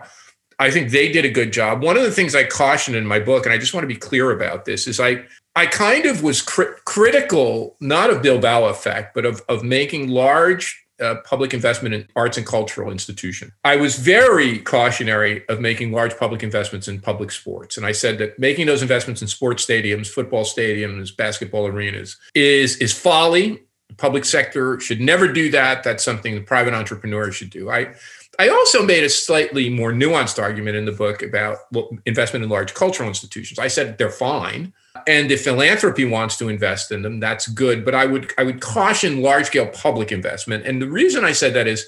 I 0.60 0.70
think 0.70 0.92
they 0.92 1.10
did 1.10 1.24
a 1.24 1.28
good 1.28 1.52
job. 1.52 1.82
One 1.82 1.96
of 1.96 2.04
the 2.04 2.12
things 2.12 2.36
I 2.36 2.44
caution 2.44 2.94
in 2.94 3.04
my 3.04 3.18
book, 3.18 3.44
and 3.44 3.52
I 3.52 3.58
just 3.58 3.74
want 3.74 3.82
to 3.82 3.88
be 3.88 3.96
clear 3.96 4.30
about 4.30 4.66
this, 4.66 4.86
is 4.86 5.00
I 5.00 5.24
I 5.56 5.66
kind 5.66 6.06
of 6.06 6.22
was 6.22 6.40
critical 6.42 7.76
not 7.80 8.10
of 8.10 8.22
Bilbao 8.22 8.66
effect, 8.66 9.16
but 9.16 9.26
of 9.26 9.42
of 9.48 9.64
making 9.64 10.10
large 10.10 10.80
uh, 11.00 11.16
public 11.24 11.52
investment 11.52 11.92
in 11.92 12.06
arts 12.14 12.36
and 12.36 12.46
cultural 12.46 12.92
institution. 12.92 13.52
I 13.64 13.76
was 13.76 13.96
very 13.96 14.60
cautionary 14.60 15.44
of 15.48 15.60
making 15.60 15.90
large 15.90 16.16
public 16.16 16.44
investments 16.44 16.86
in 16.86 17.00
public 17.00 17.32
sports. 17.32 17.76
And 17.76 17.84
I 17.84 17.92
said 17.92 18.18
that 18.18 18.38
making 18.38 18.66
those 18.66 18.82
investments 18.82 19.22
in 19.22 19.28
sports 19.28 19.64
stadiums, 19.64 20.06
football 20.08 20.44
stadiums, 20.44 21.16
basketball 21.16 21.66
arenas 21.66 22.16
is, 22.34 22.76
is 22.78 22.92
folly 22.92 23.62
public 23.96 24.24
sector 24.24 24.78
should 24.80 25.00
never 25.00 25.32
do 25.32 25.50
that. 25.50 25.82
That's 25.82 26.04
something 26.04 26.34
the 26.34 26.40
private 26.40 26.74
entrepreneur 26.74 27.30
should 27.32 27.50
do. 27.50 27.70
I 27.70 27.94
I 28.38 28.48
also 28.48 28.84
made 28.84 29.02
a 29.02 29.08
slightly 29.08 29.68
more 29.68 29.92
nuanced 29.92 30.40
argument 30.40 30.76
in 30.76 30.84
the 30.84 30.92
book 30.92 31.22
about 31.22 31.58
investment 32.06 32.44
in 32.44 32.50
large 32.50 32.72
cultural 32.72 33.08
institutions. 33.08 33.58
I 33.58 33.66
said 33.66 33.98
they're 33.98 34.10
fine, 34.10 34.72
and 35.08 35.30
if 35.32 35.42
philanthropy 35.42 36.04
wants 36.04 36.36
to 36.38 36.48
invest 36.48 36.92
in 36.92 37.02
them, 37.02 37.18
that's 37.18 37.48
good. 37.48 37.84
But 37.84 37.94
I 37.94 38.06
would 38.06 38.32
I 38.38 38.44
would 38.44 38.60
caution 38.60 39.22
large 39.22 39.46
scale 39.46 39.66
public 39.66 40.12
investment. 40.12 40.66
And 40.66 40.80
the 40.80 40.88
reason 40.88 41.24
I 41.24 41.32
said 41.32 41.54
that 41.54 41.66
is, 41.66 41.86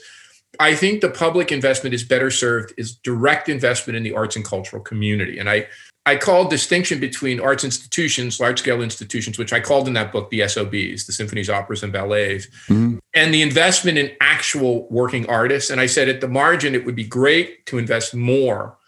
I 0.59 0.75
think 0.75 1.01
the 1.01 1.11
public 1.11 1.53
investment 1.53 1.95
is 1.95 2.03
better 2.03 2.31
served 2.31 2.75
is 2.77 2.97
direct 2.97 3.49
investment 3.49 3.97
in 3.97 4.03
the 4.03 4.15
arts 4.15 4.35
and 4.35 4.45
cultural 4.45 4.83
community. 4.83 5.39
And 5.39 5.49
I 5.49 5.69
I 6.07 6.17
called 6.17 6.51
distinction 6.51 6.99
between 6.99 7.41
arts 7.41 7.63
institutions, 7.63 8.41
large 8.41 8.61
scale 8.61 8.81
institutions, 8.81 9.39
which 9.39 9.53
I 9.53 9.61
called 9.61 9.87
in 9.87 9.95
that 9.95 10.13
book 10.13 10.31
the 10.31 10.47
SOBs, 10.49 11.07
the 11.07 11.13
symphonies, 11.13 11.51
operas, 11.51 11.83
and 11.83 11.93
ballets, 11.93 12.47
mm-hmm. 12.69 12.99
and 13.15 13.35
the 13.35 13.43
investment 13.43 13.99
in 13.99 14.11
actual 14.21 14.89
working 14.91 15.29
artists. 15.29 15.71
And 15.71 15.81
I 15.81 15.87
said 15.87 16.09
at 16.09 16.21
the 16.21 16.29
margin, 16.29 16.75
it 16.75 16.87
would 16.87 16.97
be 16.97 17.05
great 17.05 17.67
to 17.67 17.77
invest 17.77 18.15
more 18.15 18.79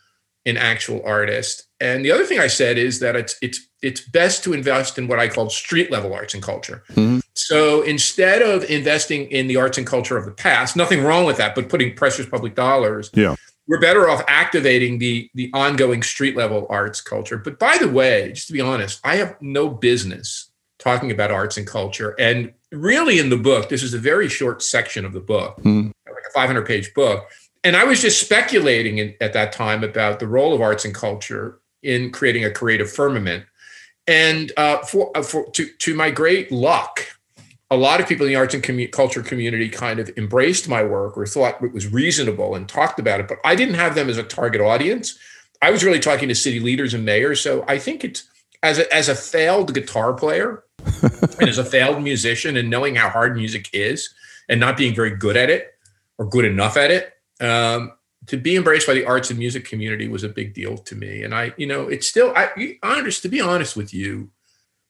in 0.45 0.57
actual 0.57 1.03
artists. 1.05 1.69
And 1.81 2.05
the 2.05 2.11
other 2.11 2.25
thing 2.25 2.41
I 2.41 2.47
said 2.47 2.79
is 2.79 2.99
that 3.01 3.15
it's 3.15 3.37
it's 3.43 3.61
it's 3.83 4.01
best 4.01 4.43
to 4.45 4.53
invest 4.53 4.97
in 4.97 5.07
what 5.07 5.19
I 5.19 5.29
call 5.29 5.51
street 5.51 5.91
level 5.91 6.15
arts 6.15 6.35
and 6.35 6.43
culture. 6.43 6.83
Mm-hmm. 6.93 7.19
So 7.35 7.83
instead 7.83 8.43
of 8.43 8.65
investing 8.71 9.31
in 9.31 9.49
the 9.49 9.57
arts 9.57 9.79
and 9.79 9.87
culture 9.87 10.17
of 10.17 10.25
the 10.25 10.33
past, 10.33 10.77
nothing 10.77 11.03
wrong 11.03 11.25
with 11.25 11.37
that, 11.37 11.55
but 11.55 11.69
putting 11.69 11.95
precious 11.95 12.27
public 12.27 12.55
dollars 12.55 13.11
yeah 13.13 13.37
we're 13.69 13.81
better 13.81 14.09
off 14.09 14.23
activating 14.29 14.99
the 14.99 15.31
the 15.35 15.51
ongoing 15.55 16.03
street 16.03 16.37
level 16.37 16.67
arts 16.69 17.01
culture. 17.01 17.39
But 17.39 17.59
by 17.59 17.79
the 17.79 17.89
way, 17.89 18.33
just 18.33 18.49
to 18.49 18.53
be 18.53 18.61
honest, 18.61 19.01
I 19.05 19.17
have 19.17 19.37
no 19.41 19.69
business 19.69 20.51
talking 20.79 21.11
about 21.11 21.31
arts 21.31 21.57
and 21.57 21.67
culture. 21.67 22.15
And 22.19 22.53
really, 22.73 23.19
in 23.19 23.31
the 23.31 23.37
book, 23.37 23.69
this 23.69 23.83
is 23.83 23.95
a 23.95 23.99
very 23.99 24.29
short 24.29 24.63
section 24.63 25.05
of 25.05 25.13
the 25.13 25.21
book, 25.21 25.57
mm. 25.63 25.93
like 26.07 26.25
a 26.29 26.33
500 26.33 26.67
page 26.67 26.93
book. 26.95 27.29
And 27.65 27.77
I 27.77 27.85
was 27.85 28.03
just 28.03 28.21
speculating 28.21 28.99
in, 28.99 29.15
at 29.21 29.33
that 29.35 29.53
time 29.53 29.85
about 29.85 30.19
the 30.19 30.27
role 30.27 30.53
of 30.53 30.61
arts 30.61 30.85
and 30.85 30.95
culture 30.95 31.61
in 31.83 32.11
creating 32.11 32.45
a 32.45 32.51
creative 32.51 32.91
firmament. 32.91 33.45
And 34.09 34.51
uh, 34.57 34.79
for, 34.79 35.17
uh, 35.17 35.23
for 35.23 35.49
to 35.53 35.69
to 35.79 35.95
my 35.95 36.11
great 36.11 36.51
luck, 36.51 37.07
a 37.73 37.77
lot 37.77 38.03
of 38.03 38.07
people 38.07 38.27
in 38.27 38.33
the 38.33 38.37
arts 38.37 38.53
and 38.53 38.63
commu- 38.63 38.93
culture 38.93 39.23
community 39.23 39.67
kind 39.67 39.99
of 39.99 40.11
embraced 40.19 40.69
my 40.69 40.85
work 40.85 41.17
or 41.17 41.25
thought 41.25 41.63
it 41.63 41.73
was 41.73 41.91
reasonable 41.91 42.55
and 42.55 42.69
talked 42.69 43.01
about 43.01 43.19
it, 43.19 43.27
but 43.27 43.39
I 43.47 43.55
didn't 43.55 43.77
have 43.77 43.95
them 43.95 44.11
as 44.11 44.19
a 44.19 44.23
target 44.23 44.61
audience. 44.61 45.19
I 45.63 45.71
was 45.71 45.83
really 45.83 45.99
talking 45.99 46.29
to 46.29 46.35
city 46.35 46.61
leaders 46.61 46.93
and 46.93 47.07
mayors. 47.07 47.41
So 47.41 47.65
I 47.67 47.79
think 47.79 48.05
it's 48.05 48.25
as 48.63 48.79
a, 48.79 48.95
as 48.95 49.09
a 49.09 49.15
failed 49.15 49.73
guitar 49.73 50.13
player 50.13 50.65
and 51.41 51.49
as 51.49 51.57
a 51.57 51.65
failed 51.65 52.03
musician 52.03 52.59
and 52.59 52.69
knowing 52.69 52.97
how 52.97 53.09
hard 53.09 53.37
music 53.37 53.71
is 53.73 54.13
and 54.51 54.61
not 54.61 54.77
being 54.77 54.95
very 54.95 55.17
good 55.17 55.39
at 55.39 55.49
it 55.49 55.73
or 56.19 56.27
good 56.27 56.45
enough 56.45 56.77
at 56.77 56.91
it, 56.91 57.15
um, 57.41 57.95
to 58.27 58.37
be 58.37 58.55
embraced 58.55 58.87
by 58.87 58.93
the 58.93 59.07
arts 59.07 59.31
and 59.31 59.39
music 59.39 59.65
community 59.65 60.09
was 60.09 60.25
a 60.25 60.29
big 60.29 60.53
deal 60.53 60.77
to 60.77 60.95
me. 60.95 61.23
And 61.23 61.35
I, 61.35 61.55
you 61.57 61.67
know, 61.67 61.89
it's 61.89 62.07
still, 62.07 62.35
I, 62.37 62.77
honest, 62.83 63.23
to 63.23 63.31
be 63.31 63.41
honest 63.41 63.77
with 63.77 63.95
you, 63.95 64.31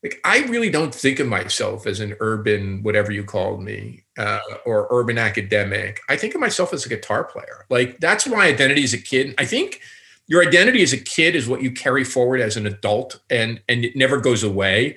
like 0.02 0.21
I 0.25 0.40
really 0.47 0.71
don't 0.71 0.94
think 0.94 1.21
of 1.21 1.28
myself 1.28 1.87
as 1.87 2.00
an 2.00 2.16
urban, 2.21 2.82
whatever 2.82 3.12
you 3.12 3.25
called 3.25 3.62
me, 3.62 4.04
uh, 4.18 4.40
or 4.66 4.88
urban 4.90 5.16
academic. 5.16 6.00
I 6.09 6.16
think 6.16 6.35
of 6.35 6.40
myself 6.40 6.73
as 6.73 6.85
a 6.85 6.88
guitar 6.88 7.25
player. 7.25 7.66
Like 7.71 7.99
that's 8.00 8.26
my 8.26 8.47
identity 8.47 8.82
as 8.82 8.92
a 8.92 8.99
kid. 8.99 9.35
I 9.38 9.44
think 9.44 9.80
your 10.26 10.42
identity 10.42 10.82
as 10.82 10.92
a 10.92 10.99
kid 10.99 11.37
is 11.37 11.49
what 11.49 11.62
you 11.62 11.71
carry 11.71 12.04
forward 12.04 12.40
as 12.40 12.56
an 12.56 12.66
adult, 12.66 13.21
and 13.30 13.61
and 13.68 13.85
it 13.85 13.94
never 13.94 14.21
goes 14.21 14.42
away. 14.42 14.97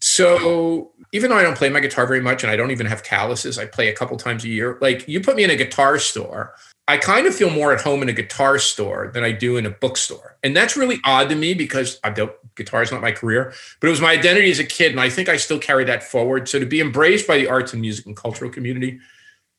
So 0.00 0.92
even 1.12 1.30
though 1.30 1.36
I 1.36 1.42
don't 1.42 1.58
play 1.58 1.68
my 1.68 1.80
guitar 1.80 2.06
very 2.06 2.20
much, 2.20 2.42
and 2.42 2.50
I 2.50 2.56
don't 2.56 2.70
even 2.70 2.86
have 2.86 3.04
calluses, 3.04 3.58
I 3.58 3.66
play 3.66 3.88
a 3.88 3.94
couple 3.94 4.16
times 4.16 4.44
a 4.44 4.48
year. 4.48 4.78
Like 4.80 5.06
you 5.06 5.20
put 5.20 5.36
me 5.36 5.44
in 5.44 5.50
a 5.50 5.56
guitar 5.56 5.98
store, 5.98 6.54
I 6.90 6.96
kind 6.96 7.28
of 7.28 7.34
feel 7.36 7.50
more 7.50 7.72
at 7.72 7.80
home 7.80 8.02
in 8.02 8.08
a 8.08 8.12
guitar 8.12 8.58
store 8.58 9.12
than 9.14 9.22
I 9.22 9.30
do 9.30 9.56
in 9.56 9.64
a 9.64 9.70
bookstore. 9.70 10.36
And 10.42 10.56
that's 10.56 10.76
really 10.76 10.98
odd 11.04 11.28
to 11.28 11.36
me 11.36 11.54
because 11.54 12.00
I 12.02 12.10
don't 12.10 12.32
guitar 12.56 12.82
is 12.82 12.90
not 12.90 13.00
my 13.00 13.12
career, 13.12 13.54
but 13.78 13.86
it 13.86 13.90
was 13.90 14.00
my 14.00 14.10
identity 14.10 14.50
as 14.50 14.58
a 14.58 14.64
kid. 14.64 14.90
And 14.90 15.00
I 15.00 15.08
think 15.08 15.28
I 15.28 15.36
still 15.36 15.60
carry 15.60 15.84
that 15.84 16.02
forward. 16.02 16.48
So 16.48 16.58
to 16.58 16.66
be 16.66 16.80
embraced 16.80 17.28
by 17.28 17.38
the 17.38 17.46
arts 17.46 17.72
and 17.72 17.80
music 17.80 18.06
and 18.06 18.16
cultural 18.16 18.50
community 18.50 18.98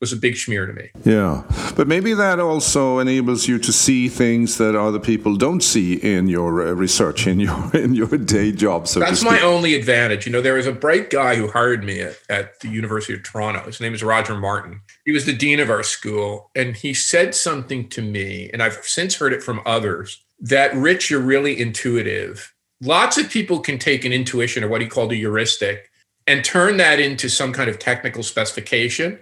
was 0.02 0.12
a 0.12 0.18
big 0.18 0.34
schmear 0.34 0.66
to 0.66 0.74
me. 0.74 0.90
Yeah. 1.06 1.44
But 1.76 1.88
maybe 1.88 2.16
that 2.16 2.40
also 2.40 2.98
enables 2.98 3.48
you 3.48 3.60
to 3.60 3.72
see 3.72 4.10
things 4.10 4.58
that 4.58 4.76
other 4.76 5.00
people 5.00 5.36
don't 5.36 5.62
see 5.62 5.94
in 5.94 6.28
your 6.28 6.68
uh, 6.68 6.72
research, 6.72 7.28
in 7.28 7.40
your 7.40 7.72
in 7.76 7.94
your 7.94 8.18
day 8.18 8.52
job. 8.52 8.88
So 8.88 9.00
That's 9.00 9.24
my 9.24 9.40
only 9.42 9.76
advantage. 9.76 10.26
You 10.26 10.32
know, 10.32 10.42
there 10.42 10.56
was 10.56 10.66
a 10.66 10.72
bright 10.74 11.12
guy 11.12 11.36
who 11.36 11.50
hired 11.50 11.84
me 11.84 12.02
at, 12.02 12.20
at 12.30 12.60
the 12.62 12.68
University 12.68 13.14
of 13.14 13.24
Toronto. 13.24 13.64
His 13.64 13.80
name 13.80 13.94
is 13.94 14.04
Roger 14.04 14.36
Martin. 14.36 14.82
He 15.06 15.12
was 15.12 15.26
the 15.26 15.34
dean 15.34 15.60
of 15.60 15.70
our 15.70 15.84
school. 15.84 16.50
And 16.56 16.76
he 16.76 16.94
said 16.96 17.36
something 17.36 17.88
to 17.90 18.02
me, 18.02 18.50
and 18.52 18.64
I've 18.64 18.84
since 18.84 19.16
heard 19.16 19.34
it 19.34 19.44
from 19.44 19.62
others, 19.66 20.24
that 20.40 20.74
Rich, 20.74 21.12
you're 21.12 21.22
really 21.22 21.60
intuitive. 21.60 22.54
Lots 22.82 23.20
of 23.20 23.30
people 23.30 23.60
can 23.60 23.78
take 23.78 24.04
an 24.06 24.12
intuition 24.12 24.64
or 24.64 24.68
what 24.68 24.82
he 24.82 24.88
called 24.88 25.12
a 25.12 25.16
heuristic 25.16 25.92
and 26.26 26.44
turn 26.44 26.78
that 26.78 27.00
into 27.00 27.30
some 27.30 27.54
kind 27.54 27.70
of 27.70 27.78
technical 27.78 28.24
specification 28.24 29.20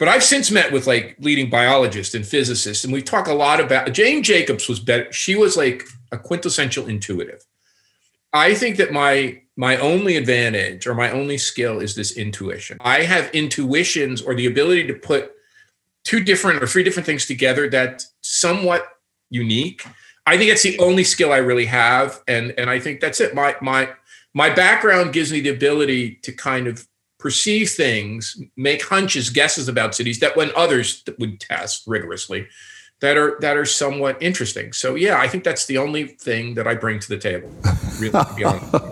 but 0.00 0.08
I've 0.08 0.24
since 0.24 0.50
met 0.50 0.72
with 0.72 0.86
like 0.86 1.14
leading 1.20 1.50
biologists 1.50 2.14
and 2.14 2.26
physicists, 2.26 2.84
and 2.84 2.92
we 2.92 3.02
talk 3.02 3.28
a 3.28 3.34
lot 3.34 3.60
about 3.60 3.92
Jane 3.92 4.22
Jacobs 4.22 4.66
was 4.66 4.80
better. 4.80 5.12
She 5.12 5.36
was 5.36 5.58
like 5.58 5.84
a 6.10 6.18
quintessential 6.18 6.86
intuitive. 6.86 7.44
I 8.32 8.54
think 8.54 8.78
that 8.78 8.92
my 8.92 9.42
my 9.56 9.76
only 9.76 10.16
advantage 10.16 10.86
or 10.86 10.94
my 10.94 11.10
only 11.10 11.36
skill 11.36 11.80
is 11.80 11.94
this 11.94 12.16
intuition. 12.16 12.78
I 12.80 13.02
have 13.02 13.30
intuitions 13.34 14.22
or 14.22 14.34
the 14.34 14.46
ability 14.46 14.86
to 14.86 14.94
put 14.94 15.32
two 16.04 16.20
different 16.20 16.62
or 16.62 16.66
three 16.66 16.82
different 16.82 17.04
things 17.04 17.26
together 17.26 17.68
that's 17.68 18.14
somewhat 18.22 18.88
unique. 19.28 19.84
I 20.26 20.38
think 20.38 20.50
it's 20.50 20.62
the 20.62 20.78
only 20.78 21.04
skill 21.04 21.30
I 21.30 21.38
really 21.38 21.66
have, 21.66 22.22
and 22.26 22.54
and 22.56 22.70
I 22.70 22.80
think 22.80 23.00
that's 23.00 23.20
it. 23.20 23.34
My 23.34 23.54
my 23.60 23.90
my 24.32 24.48
background 24.48 25.12
gives 25.12 25.30
me 25.30 25.40
the 25.40 25.50
ability 25.50 26.20
to 26.22 26.32
kind 26.32 26.68
of 26.68 26.86
perceive 27.20 27.70
things, 27.70 28.40
make 28.56 28.82
hunches, 28.82 29.30
guesses 29.30 29.68
about 29.68 29.94
cities 29.94 30.18
that 30.20 30.36
when 30.36 30.50
others 30.56 31.04
would 31.18 31.38
test 31.38 31.84
rigorously 31.86 32.48
that 33.00 33.16
are 33.16 33.38
that 33.40 33.56
are 33.56 33.66
somewhat 33.66 34.22
interesting. 34.22 34.72
So 34.72 34.94
yeah, 34.94 35.18
I 35.18 35.28
think 35.28 35.44
that's 35.44 35.66
the 35.66 35.78
only 35.78 36.08
thing 36.08 36.54
that 36.54 36.66
I 36.66 36.74
bring 36.74 37.00
to 37.00 37.08
the 37.08 37.18
table. 37.18 37.50
Really. 37.98 38.89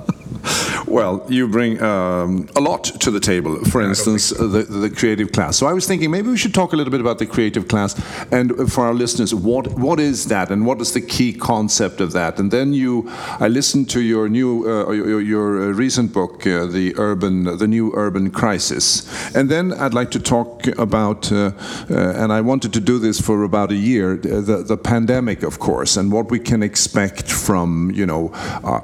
Well, 0.91 1.25
you 1.29 1.49
bring 1.49 1.83
um, 1.83 2.49
a 2.57 2.61
lot 2.61 2.85
to 2.85 3.11
the 3.11 3.21
table. 3.21 3.63
For 3.67 3.83
instance, 3.83 4.31
the, 4.31 4.67
the 4.69 4.89
creative 4.89 5.33
class. 5.33 5.59
So 5.59 5.67
I 5.67 5.75
was 5.75 5.87
thinking 5.87 6.11
maybe 6.11 6.31
we 6.31 6.39
should 6.39 6.55
talk 6.55 6.73
a 6.73 6.77
little 6.77 6.91
bit 6.91 7.01
about 7.01 7.19
the 7.19 7.27
creative 7.27 7.69
class, 7.69 7.95
and 8.33 8.73
for 8.73 8.87
our 8.87 8.95
listeners, 8.95 9.35
what 9.35 9.69
what 9.79 10.01
is 10.01 10.27
that, 10.27 10.51
and 10.51 10.65
what 10.65 10.81
is 10.81 10.93
the 10.93 11.03
key 11.03 11.35
concept 11.35 12.01
of 12.01 12.13
that? 12.13 12.39
And 12.39 12.51
then 12.51 12.73
you, 12.73 13.11
I 13.39 13.49
listened 13.49 13.91
to 13.91 14.01
your 14.01 14.29
new 14.31 14.65
uh, 14.67 14.91
your, 14.93 15.21
your, 15.21 15.63
uh, 15.63 15.67
recent 15.73 16.13
book, 16.13 16.47
uh, 16.47 16.67
the 16.67 16.95
urban 16.97 17.45
the 17.59 17.69
new 17.69 17.93
urban 17.95 18.31
crisis, 18.31 19.07
and 19.35 19.51
then 19.51 19.73
I'd 19.73 19.95
like 19.95 20.11
to 20.13 20.21
talk 20.21 20.67
about, 20.79 21.31
uh, 21.31 21.53
uh, 21.91 22.23
and 22.23 22.33
I 22.33 22.41
wanted 22.41 22.73
to 22.73 22.81
do 22.81 22.99
this 22.99 23.21
for 23.21 23.45
about 23.45 23.71
a 23.73 23.77
year, 23.77 24.17
the 24.17 24.65
the 24.67 24.79
pandemic, 24.79 25.43
of 25.43 25.59
course, 25.59 25.99
and 26.01 26.11
what 26.11 26.31
we 26.31 26.41
can 26.41 26.63
expect 26.63 27.31
from 27.31 27.91
you 27.91 28.07
know 28.07 28.33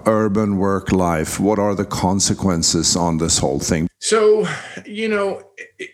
urban 0.06 0.58
work 0.58 0.92
life. 0.92 1.40
What 1.40 1.58
are 1.58 1.74
the 1.74 1.93
consequences 1.94 2.96
on 2.96 3.18
this 3.18 3.38
whole 3.38 3.60
thing? 3.60 3.86
So, 4.00 4.46
you 4.84 5.08
know, 5.08 5.42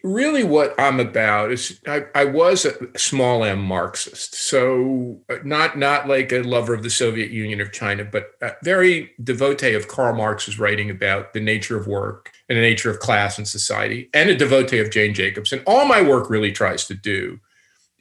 really 0.03 0.43
what 0.43 0.75
I'm 0.81 0.99
about 0.99 1.53
is 1.53 1.79
I, 1.87 2.07
I, 2.15 2.25
was 2.25 2.65
a 2.65 2.99
small 2.99 3.45
m 3.45 3.63
Marxist. 3.63 4.35
So 4.35 5.21
uh, 5.29 5.37
not 5.45 5.79
not 5.79 6.09
like 6.09 6.33
a 6.33 6.41
lover 6.41 6.75
of 6.75 6.83
the 6.83 6.91
Soviet 6.91 7.31
Union 7.31 7.61
or 7.61 7.67
China, 7.67 8.05
but 8.05 8.33
very 8.65 9.13
devotee 9.23 9.75
of 9.75 9.87
Karl 9.87 10.17
Marx's 10.17 10.59
writing 10.59 10.91
about 10.91 11.35
the 11.35 11.41
nature 11.41 11.77
of 11.77 11.87
work 11.87 12.33
and 12.49 12.57
the 12.57 12.63
nature 12.63 12.91
of 12.91 12.99
class 12.99 13.39
and 13.39 13.47
society, 13.47 14.09
and 14.13 14.29
a 14.29 14.37
devotee 14.37 14.81
of 14.81 14.91
Jane 14.91 15.15
Jacobs. 15.15 15.53
And 15.53 15.63
all 15.67 15.85
my 15.85 16.03
work 16.03 16.31
really 16.31 16.51
tries 16.51 16.87
to 16.87 16.95
do 16.95 17.39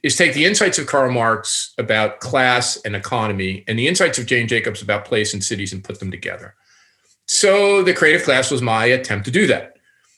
is 0.02 0.16
take 0.16 0.34
the 0.34 0.46
insights 0.46 0.78
of 0.78 0.86
Karl 0.86 1.12
Marx 1.12 1.74
about 1.78 2.20
class 2.20 2.76
and 2.78 2.96
economy 2.96 3.62
and 3.68 3.78
the 3.78 3.86
insights 3.86 4.18
of 4.18 4.26
Jane 4.26 4.48
Jacobs 4.48 4.82
about 4.82 5.04
place 5.04 5.34
and 5.34 5.44
cities 5.44 5.72
and 5.72 5.84
put 5.84 6.00
them 6.00 6.10
together. 6.10 6.54
So 7.32 7.84
the 7.84 7.94
creative 7.94 8.24
class 8.24 8.50
was 8.50 8.60
my 8.60 8.86
attempt 8.86 9.24
to 9.26 9.30
do 9.30 9.46
that. 9.46 9.76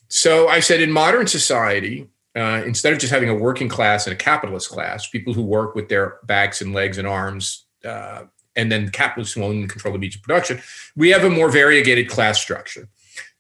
So 0.08 0.48
I 0.48 0.60
said, 0.60 0.80
in 0.80 0.90
modern 0.90 1.26
society, 1.26 2.08
uh, 2.34 2.62
instead 2.64 2.94
of 2.94 2.98
just 2.98 3.12
having 3.12 3.28
a 3.28 3.34
working 3.34 3.68
class 3.68 4.06
and 4.06 4.14
a 4.14 4.16
capitalist 4.16 4.70
class, 4.70 5.06
people 5.06 5.34
who 5.34 5.42
work 5.42 5.74
with 5.74 5.90
their 5.90 6.16
backs 6.24 6.62
and 6.62 6.72
legs 6.72 6.96
and 6.96 7.06
arms, 7.06 7.66
uh, 7.84 8.22
and 8.56 8.72
then 8.72 8.88
capitalists 8.88 9.34
who 9.34 9.42
own 9.42 9.56
and 9.56 9.68
control 9.68 9.92
the 9.92 9.98
means 9.98 10.16
of 10.16 10.22
production, 10.22 10.62
we 10.96 11.10
have 11.10 11.22
a 11.22 11.28
more 11.28 11.50
variegated 11.50 12.08
class 12.08 12.40
structure. 12.40 12.88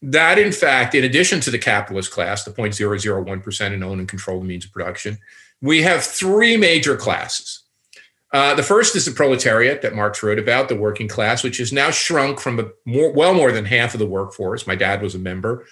That, 0.02 0.38
in 0.38 0.52
fact, 0.52 0.94
in 0.94 1.04
addition 1.04 1.40
to 1.40 1.50
the 1.50 1.58
capitalist 1.58 2.10
class, 2.10 2.44
the 2.44 2.50
0.001% 2.50 3.72
and 3.72 3.82
own 3.82 4.00
and 4.00 4.08
control 4.08 4.38
the 4.38 4.44
means 4.44 4.66
of 4.66 4.72
production, 4.72 5.16
we 5.62 5.80
have 5.80 6.04
three 6.04 6.58
major 6.58 6.94
classes. 6.94 7.61
Uh, 8.32 8.54
the 8.54 8.62
first 8.62 8.96
is 8.96 9.04
the 9.04 9.10
proletariat 9.10 9.82
that 9.82 9.94
Marx 9.94 10.22
wrote 10.22 10.38
about, 10.38 10.68
the 10.68 10.76
working 10.76 11.06
class, 11.06 11.42
which 11.42 11.58
has 11.58 11.72
now 11.72 11.90
shrunk 11.90 12.40
from 12.40 12.58
a 12.58 12.68
more, 12.86 13.12
well 13.12 13.34
more 13.34 13.52
than 13.52 13.64
half 13.64 13.94
of 13.94 14.00
the 14.00 14.06
workforce. 14.06 14.66
My 14.66 14.74
dad 14.74 15.02
was 15.02 15.14
a 15.14 15.18
member 15.18 15.66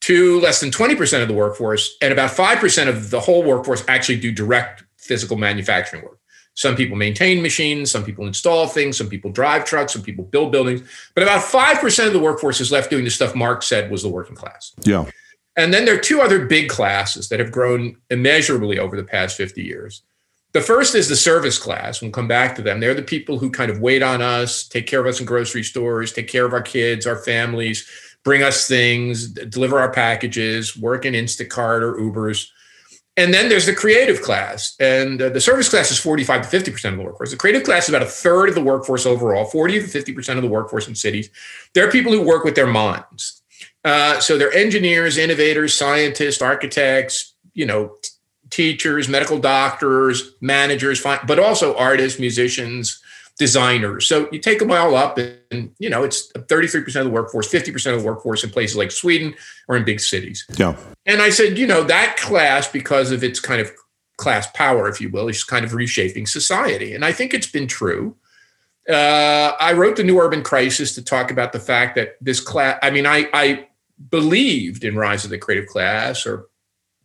to 0.00 0.38
less 0.40 0.60
than 0.60 0.70
20% 0.70 1.22
of 1.22 1.28
the 1.28 1.34
workforce, 1.34 1.96
and 2.02 2.12
about 2.12 2.30
5% 2.30 2.88
of 2.88 3.10
the 3.10 3.20
whole 3.20 3.42
workforce 3.42 3.82
actually 3.88 4.20
do 4.20 4.30
direct 4.30 4.84
physical 4.98 5.38
manufacturing 5.38 6.02
work. 6.02 6.18
Some 6.52 6.76
people 6.76 6.96
maintain 6.96 7.40
machines, 7.40 7.90
some 7.90 8.04
people 8.04 8.26
install 8.26 8.66
things, 8.66 8.98
some 8.98 9.08
people 9.08 9.32
drive 9.32 9.64
trucks, 9.64 9.94
some 9.94 10.02
people 10.02 10.24
build 10.24 10.52
buildings, 10.52 10.82
but 11.14 11.22
about 11.22 11.42
5% 11.42 12.06
of 12.06 12.12
the 12.12 12.20
workforce 12.20 12.60
is 12.60 12.70
left 12.70 12.90
doing 12.90 13.04
the 13.04 13.10
stuff 13.10 13.34
Marx 13.34 13.66
said 13.66 13.90
was 13.90 14.02
the 14.02 14.10
working 14.10 14.36
class. 14.36 14.74
Yeah. 14.82 15.06
And 15.56 15.72
then 15.72 15.84
there 15.84 15.94
are 15.94 16.00
two 16.00 16.20
other 16.20 16.44
big 16.44 16.68
classes 16.68 17.30
that 17.30 17.40
have 17.40 17.50
grown 17.50 17.96
immeasurably 18.10 18.78
over 18.78 18.96
the 18.96 19.04
past 19.04 19.36
50 19.36 19.62
years. 19.62 20.02
The 20.54 20.60
first 20.60 20.94
is 20.94 21.08
the 21.08 21.16
service 21.16 21.58
class. 21.58 22.00
We'll 22.00 22.12
come 22.12 22.28
back 22.28 22.54
to 22.54 22.62
them. 22.62 22.78
They're 22.78 22.94
the 22.94 23.02
people 23.02 23.40
who 23.40 23.50
kind 23.50 23.72
of 23.72 23.80
wait 23.80 24.04
on 24.04 24.22
us, 24.22 24.66
take 24.68 24.86
care 24.86 25.00
of 25.00 25.06
us 25.06 25.18
in 25.18 25.26
grocery 25.26 25.64
stores, 25.64 26.12
take 26.12 26.28
care 26.28 26.46
of 26.46 26.52
our 26.52 26.62
kids, 26.62 27.08
our 27.08 27.16
families, 27.16 27.88
bring 28.22 28.44
us 28.44 28.68
things, 28.68 29.26
deliver 29.26 29.80
our 29.80 29.90
packages, 29.90 30.76
work 30.76 31.04
in 31.04 31.14
Instacart 31.14 31.82
or 31.82 31.96
Ubers. 31.96 32.50
And 33.16 33.34
then 33.34 33.48
there's 33.48 33.66
the 33.66 33.74
creative 33.74 34.22
class. 34.22 34.76
And 34.78 35.20
uh, 35.20 35.30
the 35.30 35.40
service 35.40 35.68
class 35.68 35.90
is 35.90 35.98
45 35.98 36.48
to 36.48 36.56
50% 36.56 36.92
of 36.92 36.98
the 36.98 37.02
workforce. 37.02 37.32
The 37.32 37.36
creative 37.36 37.64
class 37.64 37.84
is 37.84 37.88
about 37.88 38.02
a 38.02 38.10
third 38.10 38.48
of 38.48 38.54
the 38.54 38.62
workforce 38.62 39.06
overall, 39.06 39.46
40 39.46 39.80
to 39.80 39.86
50% 39.86 40.36
of 40.36 40.42
the 40.42 40.48
workforce 40.48 40.86
in 40.86 40.94
cities. 40.94 41.30
They're 41.74 41.90
people 41.90 42.12
who 42.12 42.22
work 42.22 42.44
with 42.44 42.54
their 42.54 42.68
minds. 42.68 43.42
Uh, 43.84 44.20
so 44.20 44.38
they're 44.38 44.52
engineers, 44.52 45.18
innovators, 45.18 45.74
scientists, 45.74 46.40
architects, 46.40 47.34
you 47.54 47.66
know, 47.66 47.96
teachers, 48.54 49.08
medical 49.08 49.38
doctors, 49.38 50.32
managers, 50.40 51.02
but 51.02 51.40
also 51.40 51.76
artists, 51.76 52.20
musicians, 52.20 53.02
designers. 53.36 54.06
So 54.06 54.28
you 54.30 54.38
take 54.38 54.60
them 54.60 54.70
all 54.70 54.94
up, 54.94 55.18
and 55.18 55.74
you 55.80 55.90
know 55.90 56.04
it's 56.04 56.30
33% 56.32 56.86
of 57.00 57.04
the 57.04 57.10
workforce, 57.10 57.50
50% 57.50 57.94
of 57.94 58.00
the 58.00 58.06
workforce 58.06 58.44
in 58.44 58.50
places 58.50 58.76
like 58.76 58.92
Sweden 58.92 59.34
or 59.66 59.76
in 59.76 59.84
big 59.84 59.98
cities. 59.98 60.46
Yeah. 60.56 60.76
And 61.04 61.20
I 61.20 61.30
said, 61.30 61.58
you 61.58 61.66
know, 61.66 61.82
that 61.82 62.16
class, 62.16 62.68
because 62.68 63.10
of 63.10 63.24
its 63.24 63.40
kind 63.40 63.60
of 63.60 63.72
class 64.18 64.46
power, 64.54 64.88
if 64.88 65.00
you 65.00 65.10
will, 65.10 65.28
is 65.28 65.42
kind 65.42 65.64
of 65.64 65.74
reshaping 65.74 66.26
society, 66.26 66.94
and 66.94 67.04
I 67.04 67.10
think 67.10 67.34
it's 67.34 67.50
been 67.50 67.66
true. 67.66 68.16
Uh, 68.88 69.52
I 69.58 69.72
wrote 69.72 69.96
the 69.96 70.04
New 70.04 70.20
Urban 70.20 70.42
Crisis 70.42 70.94
to 70.94 71.02
talk 71.02 71.30
about 71.30 71.52
the 71.52 71.58
fact 71.58 71.96
that 71.96 72.16
this 72.20 72.38
class. 72.38 72.78
I 72.82 72.90
mean, 72.90 73.06
I, 73.06 73.28
I 73.32 73.66
believed 74.10 74.84
in 74.84 74.94
rise 74.94 75.24
of 75.24 75.30
the 75.30 75.38
creative 75.38 75.68
class, 75.68 76.24
or 76.24 76.46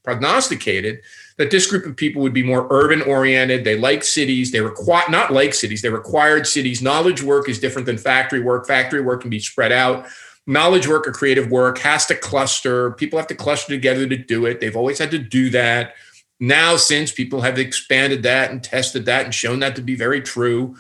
prognosticated 0.03 1.01
that 1.39 1.51
this 1.51 1.65
group 1.65 1.85
of 1.85 1.95
people 1.95 2.21
would 2.21 2.33
be 2.33 2.43
more 2.43 2.67
urban 2.69 3.01
oriented. 3.01 3.63
They 3.63 3.77
like 3.77 4.03
cities. 4.03 4.51
They 4.51 4.59
require 4.59 5.05
not 5.09 5.31
like 5.31 5.53
cities. 5.53 5.81
They 5.81 5.89
required 5.89 6.45
cities. 6.45 6.81
Knowledge 6.81 7.23
work 7.23 7.47
is 7.47 7.59
different 7.59 7.85
than 7.85 7.97
factory 7.97 8.41
work. 8.41 8.67
Factory 8.67 9.01
work 9.01 9.21
can 9.21 9.29
be 9.29 9.39
spread 9.39 9.71
out. 9.71 10.05
Knowledge 10.45 10.85
work 10.85 11.07
or 11.07 11.13
creative 11.13 11.49
work 11.49 11.77
has 11.77 12.05
to 12.07 12.15
cluster. 12.15 12.91
People 12.91 13.17
have 13.17 13.27
to 13.27 13.35
cluster 13.35 13.73
together 13.73 14.05
to 14.05 14.17
do 14.17 14.45
it. 14.45 14.59
They've 14.59 14.75
always 14.75 14.99
had 14.99 15.11
to 15.11 15.17
do 15.17 15.49
that. 15.51 15.95
Now, 16.41 16.75
since 16.75 17.09
people 17.13 17.39
have 17.39 17.57
expanded 17.57 18.21
that 18.23 18.51
and 18.51 18.61
tested 18.61 19.05
that 19.05 19.23
and 19.23 19.33
shown 19.33 19.59
that 19.59 19.77
to 19.77 19.81
be 19.81 19.95
very 19.95 20.19
true. 20.19 20.75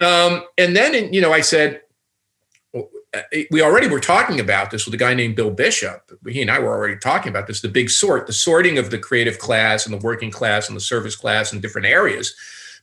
Um, 0.00 0.44
and 0.58 0.76
then, 0.76 1.14
you 1.14 1.22
know, 1.22 1.32
I 1.32 1.40
said, 1.40 1.80
we 3.50 3.62
already 3.62 3.88
were 3.88 4.00
talking 4.00 4.40
about 4.40 4.70
this 4.70 4.84
with 4.84 4.94
a 4.94 4.98
guy 4.98 5.14
named 5.14 5.36
Bill 5.36 5.50
Bishop. 5.50 6.10
He 6.26 6.42
and 6.42 6.50
I 6.50 6.58
were 6.58 6.74
already 6.74 6.96
talking 6.96 7.30
about 7.30 7.46
this 7.46 7.60
the 7.60 7.68
big 7.68 7.90
sort, 7.90 8.26
the 8.26 8.32
sorting 8.32 8.78
of 8.78 8.90
the 8.90 8.98
creative 8.98 9.38
class 9.38 9.86
and 9.86 9.94
the 9.94 10.04
working 10.04 10.30
class 10.30 10.68
and 10.68 10.76
the 10.76 10.80
service 10.80 11.16
class 11.16 11.52
in 11.52 11.60
different 11.60 11.86
areas. 11.86 12.34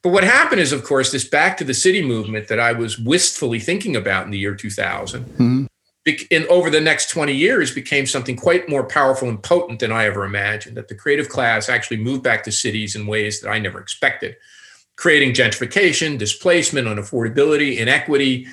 But 0.02 0.10
what 0.10 0.24
happened 0.24 0.62
is, 0.62 0.72
of 0.72 0.84
course, 0.84 1.12
this 1.12 1.28
back 1.28 1.58
to 1.58 1.63
the 1.63 1.74
city 1.74 2.02
movement 2.02 2.48
that 2.48 2.60
I 2.60 2.72
was 2.72 2.98
wistfully 2.98 3.60
thinking 3.60 3.96
about 3.96 4.26
in 4.26 4.32
the 4.32 4.38
year 4.38 4.56
2000. 4.56 5.24
Mm-hmm. 5.24 5.65
In, 6.32 6.48
over 6.50 6.72
the 6.72 6.82
next 6.82 7.12
20 7.12 7.32
years 7.32 7.76
became 7.76 8.08
something 8.08 8.36
quite 8.36 8.67
more 8.67 8.84
powerful 8.84 9.30
and 9.30 9.41
potent 9.41 9.80
than 9.80 9.91
I 9.91 10.06
ever 10.06 10.26
imagined. 10.26 10.76
That 10.76 10.88
the 10.88 10.96
creative 10.96 11.30
class 11.30 11.70
actually 11.70 11.98
moved 11.98 12.24
back 12.24 12.44
to 12.46 12.52
cities 12.52 12.96
in 12.96 13.06
ways 13.06 13.39
that 13.41 13.50
I 13.50 13.60
never 13.60 13.80
expected, 13.80 14.36
creating 14.96 15.34
gentrification, 15.34 16.17
displacement, 16.17 16.88
unaffordability, 16.88 17.78
inequity, 17.78 18.48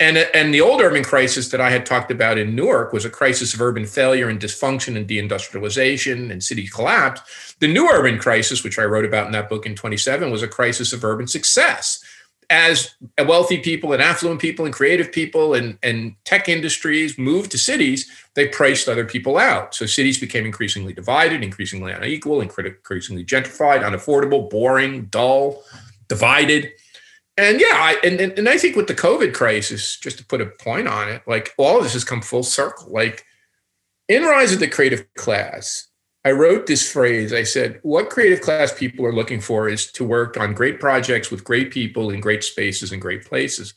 and, 0.00 0.16
and 0.16 0.52
the 0.52 0.62
old 0.62 0.80
urban 0.80 1.04
crisis 1.04 1.50
that 1.50 1.60
I 1.60 1.68
had 1.68 1.84
talked 1.84 2.10
about 2.10 2.38
in 2.38 2.54
Newark 2.54 2.94
was 2.94 3.04
a 3.04 3.10
crisis 3.10 3.52
of 3.52 3.60
urban 3.60 3.84
failure 3.84 4.30
and 4.30 4.40
dysfunction 4.40 4.96
and 4.96 5.06
deindustrialization 5.06 6.32
and 6.32 6.42
city 6.42 6.66
collapse. 6.66 7.54
The 7.60 7.70
new 7.70 7.86
urban 7.86 8.18
crisis, 8.18 8.64
which 8.64 8.78
I 8.78 8.84
wrote 8.84 9.04
about 9.04 9.26
in 9.26 9.32
that 9.32 9.50
book 9.50 9.66
in 9.66 9.74
27, 9.74 10.30
was 10.30 10.42
a 10.42 10.48
crisis 10.48 10.94
of 10.94 11.04
urban 11.04 11.26
success. 11.26 12.02
As 12.48 12.94
wealthy 13.18 13.58
people 13.58 13.92
and 13.92 14.02
affluent 14.02 14.40
people 14.40 14.64
and 14.64 14.74
creative 14.74 15.12
people 15.12 15.52
and, 15.52 15.78
and 15.82 16.16
tech 16.24 16.48
industries 16.48 17.18
moved 17.18 17.50
to 17.50 17.58
cities, 17.58 18.10
they 18.34 18.48
priced 18.48 18.88
other 18.88 19.04
people 19.04 19.36
out. 19.36 19.74
So 19.74 19.84
cities 19.84 20.18
became 20.18 20.46
increasingly 20.46 20.94
divided, 20.94 21.44
increasingly 21.44 21.92
unequal, 21.92 22.40
increasingly 22.40 23.24
gentrified, 23.24 23.82
unaffordable, 23.82 24.48
boring, 24.48 25.04
dull, 25.10 25.62
divided 26.08 26.72
and 27.36 27.60
yeah, 27.60 27.72
I, 27.72 27.96
and, 28.04 28.20
and 28.20 28.48
I 28.48 28.58
think 28.58 28.76
with 28.76 28.86
the 28.86 28.94
COVID 28.94 29.32
crisis, 29.34 29.96
just 29.96 30.18
to 30.18 30.24
put 30.24 30.40
a 30.40 30.46
point 30.46 30.88
on 30.88 31.08
it, 31.08 31.22
like 31.26 31.54
all 31.56 31.78
of 31.78 31.84
this 31.84 31.94
has 31.94 32.04
come 32.04 32.20
full 32.20 32.42
circle. 32.42 32.88
Like 32.90 33.24
in 34.08 34.24
Rise 34.24 34.52
of 34.52 34.60
the 34.60 34.68
Creative 34.68 35.06
Class, 35.14 35.88
I 36.24 36.32
wrote 36.32 36.66
this 36.66 36.90
phrase. 36.90 37.32
I 37.32 37.44
said, 37.44 37.78
"What 37.82 38.10
creative 38.10 38.42
class 38.42 38.72
people 38.72 39.06
are 39.06 39.14
looking 39.14 39.40
for 39.40 39.68
is 39.68 39.90
to 39.92 40.04
work 40.04 40.36
on 40.36 40.52
great 40.52 40.78
projects 40.78 41.30
with 41.30 41.44
great 41.44 41.70
people 41.70 42.10
in 42.10 42.20
great 42.20 42.44
spaces 42.44 42.92
and 42.92 43.00
great 43.00 43.24
places." 43.24 43.74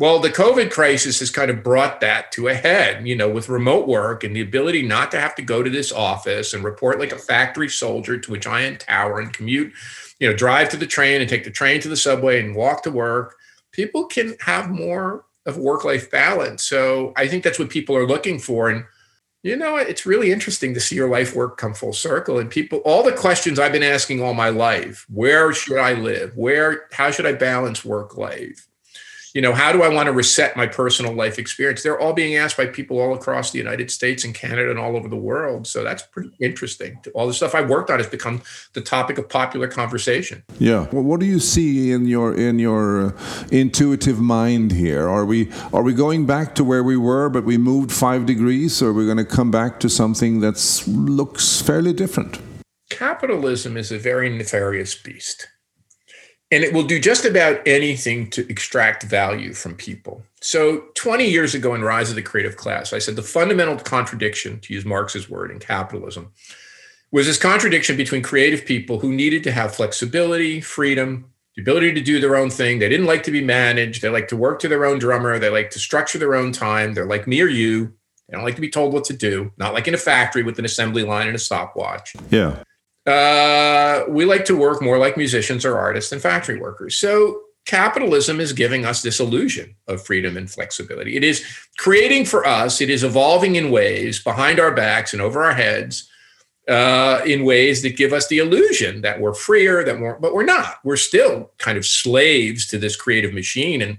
Well, 0.00 0.18
the 0.18 0.30
COVID 0.30 0.70
crisis 0.70 1.20
has 1.20 1.30
kind 1.30 1.50
of 1.50 1.62
brought 1.62 2.00
that 2.00 2.32
to 2.32 2.48
a 2.48 2.54
head, 2.54 3.06
you 3.06 3.14
know, 3.14 3.28
with 3.28 3.50
remote 3.50 3.86
work 3.86 4.24
and 4.24 4.34
the 4.34 4.40
ability 4.40 4.80
not 4.80 5.10
to 5.10 5.20
have 5.20 5.34
to 5.34 5.42
go 5.42 5.62
to 5.62 5.68
this 5.68 5.92
office 5.92 6.54
and 6.54 6.64
report 6.64 6.98
like 6.98 7.12
a 7.12 7.18
factory 7.18 7.68
soldier 7.68 8.16
to 8.18 8.32
a 8.32 8.38
giant 8.38 8.80
tower 8.80 9.20
and 9.20 9.32
commute 9.32 9.74
you 10.20 10.28
know, 10.28 10.36
drive 10.36 10.68
to 10.68 10.76
the 10.76 10.86
train 10.86 11.20
and 11.20 11.28
take 11.28 11.44
the 11.44 11.50
train 11.50 11.80
to 11.80 11.88
the 11.88 11.96
subway 11.96 12.40
and 12.42 12.54
walk 12.54 12.82
to 12.84 12.90
work, 12.90 13.36
people 13.72 14.06
can 14.06 14.36
have 14.40 14.70
more 14.70 15.24
of 15.46 15.56
work 15.56 15.84
life 15.84 16.10
balance. 16.10 16.62
So 16.62 17.12
I 17.16 17.26
think 17.26 17.42
that's 17.42 17.58
what 17.58 17.70
people 17.70 17.96
are 17.96 18.06
looking 18.06 18.38
for. 18.38 18.68
And, 18.68 18.84
you 19.42 19.56
know, 19.56 19.76
it's 19.76 20.06
really 20.06 20.30
interesting 20.30 20.74
to 20.74 20.80
see 20.80 20.94
your 20.94 21.08
life 21.08 21.34
work 21.34 21.56
come 21.56 21.72
full 21.72 21.94
circle. 21.94 22.38
And 22.38 22.50
people, 22.50 22.78
all 22.86 23.02
the 23.02 23.12
questions 23.12 23.58
I've 23.58 23.72
been 23.72 23.82
asking 23.82 24.22
all 24.22 24.34
my 24.34 24.50
life 24.50 25.06
where 25.08 25.52
should 25.54 25.78
I 25.78 25.94
live? 25.94 26.36
Where, 26.36 26.86
how 26.92 27.10
should 27.10 27.26
I 27.26 27.32
balance 27.32 27.84
work 27.84 28.16
life? 28.16 28.66
You 29.32 29.40
know, 29.40 29.52
how 29.52 29.72
do 29.72 29.82
I 29.82 29.88
want 29.88 30.06
to 30.06 30.12
reset 30.12 30.56
my 30.56 30.66
personal 30.66 31.12
life 31.12 31.38
experience? 31.38 31.82
They're 31.82 31.98
all 31.98 32.12
being 32.12 32.36
asked 32.36 32.56
by 32.56 32.66
people 32.66 32.98
all 32.98 33.14
across 33.14 33.52
the 33.52 33.58
United 33.58 33.90
States 33.90 34.24
and 34.24 34.34
Canada 34.34 34.70
and 34.70 34.78
all 34.78 34.96
over 34.96 35.08
the 35.08 35.16
world. 35.16 35.66
So 35.66 35.84
that's 35.84 36.02
pretty 36.02 36.32
interesting. 36.40 36.98
All 37.14 37.26
the 37.26 37.34
stuff 37.34 37.54
I 37.54 37.62
worked 37.62 37.90
on 37.90 37.98
has 37.98 38.08
become 38.08 38.42
the 38.72 38.80
topic 38.80 39.18
of 39.18 39.28
popular 39.28 39.68
conversation. 39.68 40.42
Yeah. 40.58 40.88
Well, 40.92 41.04
what 41.04 41.20
do 41.20 41.26
you 41.26 41.38
see 41.38 41.92
in 41.92 42.06
your 42.06 42.34
in 42.34 42.58
your 42.58 43.06
uh, 43.06 43.12
intuitive 43.52 44.18
mind 44.18 44.72
here? 44.72 45.08
Are 45.08 45.24
we 45.24 45.50
are 45.72 45.82
we 45.82 45.94
going 45.94 46.26
back 46.26 46.54
to 46.56 46.64
where 46.64 46.82
we 46.82 46.96
were, 46.96 47.28
but 47.28 47.44
we 47.44 47.56
moved 47.56 47.92
five 47.92 48.26
degrees, 48.26 48.82
or 48.82 48.90
are 48.90 48.92
we 48.92 49.04
going 49.04 49.16
to 49.18 49.24
come 49.24 49.50
back 49.50 49.78
to 49.80 49.88
something 49.88 50.40
that 50.40 50.56
looks 50.88 51.62
fairly 51.62 51.92
different? 51.92 52.40
Capitalism 52.90 53.76
is 53.76 53.92
a 53.92 53.98
very 53.98 54.28
nefarious 54.28 54.94
beast 54.96 55.46
and 56.52 56.64
it 56.64 56.72
will 56.72 56.82
do 56.82 56.98
just 56.98 57.24
about 57.24 57.60
anything 57.66 58.28
to 58.30 58.48
extract 58.50 59.04
value 59.04 59.52
from 59.52 59.74
people. 59.74 60.24
So, 60.40 60.84
20 60.94 61.28
years 61.28 61.54
ago 61.54 61.74
in 61.74 61.82
Rise 61.82 62.10
of 62.10 62.16
the 62.16 62.22
Creative 62.22 62.56
Class, 62.56 62.92
I 62.92 62.98
said 62.98 63.16
the 63.16 63.22
fundamental 63.22 63.76
contradiction, 63.76 64.58
to 64.60 64.74
use 64.74 64.84
Marx's 64.84 65.28
word, 65.30 65.50
in 65.50 65.58
capitalism 65.58 66.32
was 67.12 67.26
this 67.26 67.38
contradiction 67.38 67.96
between 67.96 68.22
creative 68.22 68.64
people 68.64 69.00
who 69.00 69.12
needed 69.12 69.42
to 69.44 69.52
have 69.52 69.74
flexibility, 69.74 70.60
freedom, 70.60 71.30
the 71.56 71.62
ability 71.62 71.92
to 71.92 72.00
do 72.00 72.20
their 72.20 72.36
own 72.36 72.50
thing. 72.50 72.78
They 72.78 72.88
didn't 72.88 73.06
like 73.06 73.24
to 73.24 73.30
be 73.30 73.42
managed. 73.42 74.02
They 74.02 74.08
like 74.08 74.28
to 74.28 74.36
work 74.36 74.60
to 74.60 74.68
their 74.68 74.84
own 74.84 74.98
drummer. 74.98 75.38
They 75.38 75.50
like 75.50 75.70
to 75.70 75.78
structure 75.78 76.18
their 76.18 76.34
own 76.34 76.52
time. 76.52 76.94
They're 76.94 77.06
like 77.06 77.26
me 77.26 77.42
or 77.42 77.48
you. 77.48 77.92
They 78.28 78.36
don't 78.36 78.44
like 78.44 78.54
to 78.54 78.60
be 78.60 78.70
told 78.70 78.92
what 78.92 79.04
to 79.04 79.12
do, 79.12 79.50
not 79.56 79.74
like 79.74 79.88
in 79.88 79.94
a 79.94 79.98
factory 79.98 80.44
with 80.44 80.58
an 80.60 80.64
assembly 80.64 81.02
line 81.02 81.26
and 81.26 81.34
a 81.34 81.38
stopwatch. 81.40 82.14
Yeah. 82.30 82.62
Uh, 83.06 84.04
we 84.08 84.24
like 84.24 84.44
to 84.44 84.56
work 84.56 84.82
more 84.82 84.98
like 84.98 85.16
musicians 85.16 85.64
or 85.64 85.78
artists 85.78 86.10
than 86.10 86.20
factory 86.20 86.58
workers. 86.58 86.96
So 86.96 87.40
capitalism 87.64 88.40
is 88.40 88.52
giving 88.52 88.84
us 88.84 89.02
this 89.02 89.20
illusion 89.20 89.74
of 89.88 90.04
freedom 90.04 90.36
and 90.36 90.50
flexibility. 90.50 91.16
It 91.16 91.24
is 91.24 91.44
creating 91.78 92.26
for 92.26 92.46
us, 92.46 92.80
it 92.80 92.90
is 92.90 93.04
evolving 93.04 93.56
in 93.56 93.70
ways 93.70 94.22
behind 94.22 94.60
our 94.60 94.72
backs 94.72 95.12
and 95.12 95.22
over 95.22 95.42
our 95.42 95.54
heads. 95.54 96.08
Uh, 96.68 97.20
in 97.26 97.44
ways 97.44 97.82
that 97.82 97.96
give 97.96 98.12
us 98.12 98.28
the 98.28 98.38
illusion 98.38 99.00
that 99.00 99.20
we're 99.20 99.34
freer, 99.34 99.82
that 99.82 99.98
we're, 99.98 100.16
but 100.20 100.32
we're 100.32 100.44
not. 100.44 100.76
We're 100.84 100.94
still 100.96 101.50
kind 101.58 101.76
of 101.76 101.84
slaves 101.84 102.64
to 102.68 102.78
this 102.78 102.94
creative 102.94 103.32
machine, 103.32 103.82
and 103.82 103.98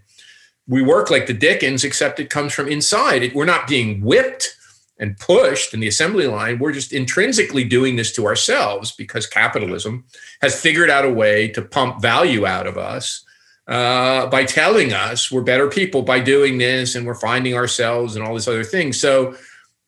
we 0.67 0.81
work 0.81 1.11
like 1.11 1.27
the 1.27 1.33
Dickens, 1.33 1.83
except 1.83 2.21
it 2.21 2.29
comes 2.29 2.53
from 2.53 2.69
inside. 2.69 3.23
It, 3.23 3.35
we're 3.35 3.43
not 3.43 3.67
being 3.67 3.99
whipped 4.01 4.55
and 5.01 5.17
pushed 5.17 5.73
in 5.73 5.79
the 5.79 5.87
assembly 5.87 6.27
line, 6.27 6.59
we're 6.59 6.71
just 6.71 6.93
intrinsically 6.93 7.63
doing 7.63 7.95
this 7.95 8.13
to 8.13 8.27
ourselves 8.27 8.91
because 8.91 9.25
capitalism 9.25 10.05
has 10.41 10.59
figured 10.59 10.91
out 10.91 11.03
a 11.03 11.09
way 11.09 11.47
to 11.49 11.61
pump 11.61 12.01
value 12.01 12.45
out 12.45 12.67
of 12.67 12.77
us 12.77 13.25
uh, 13.67 14.27
by 14.27 14.45
telling 14.45 14.93
us 14.93 15.31
we're 15.31 15.41
better 15.41 15.67
people 15.67 16.03
by 16.03 16.19
doing 16.19 16.59
this 16.59 16.93
and 16.93 17.05
we're 17.05 17.15
finding 17.15 17.55
ourselves 17.55 18.15
and 18.15 18.23
all 18.23 18.33
these 18.33 18.47
other 18.47 18.63
things. 18.63 18.99
So, 18.99 19.35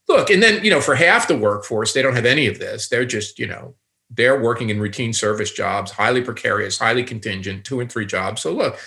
look, 0.10 0.32
and 0.32 0.42
then, 0.42 0.64
you 0.66 0.72
know, 0.72 0.82
for 0.82 0.96
half 0.96 1.28
the 1.28 1.38
workforce, 1.38 1.94
they 1.94 2.02
don't 2.02 2.16
have 2.16 2.26
any 2.26 2.48
of 2.48 2.58
this. 2.58 2.90
They're 2.90 3.06
just, 3.06 3.38
you 3.38 3.46
know, 3.48 3.76
they're 4.10 4.42
working 4.42 4.70
in 4.70 4.80
routine 4.80 5.14
service 5.14 5.52
jobs, 5.52 5.92
highly 5.92 6.22
precarious, 6.22 6.80
highly 6.80 7.04
contingent, 7.04 7.66
two 7.66 7.80
and 7.80 7.92
three 7.92 8.08
jobs. 8.08 8.42
So, 8.42 8.52
look, 8.52 8.80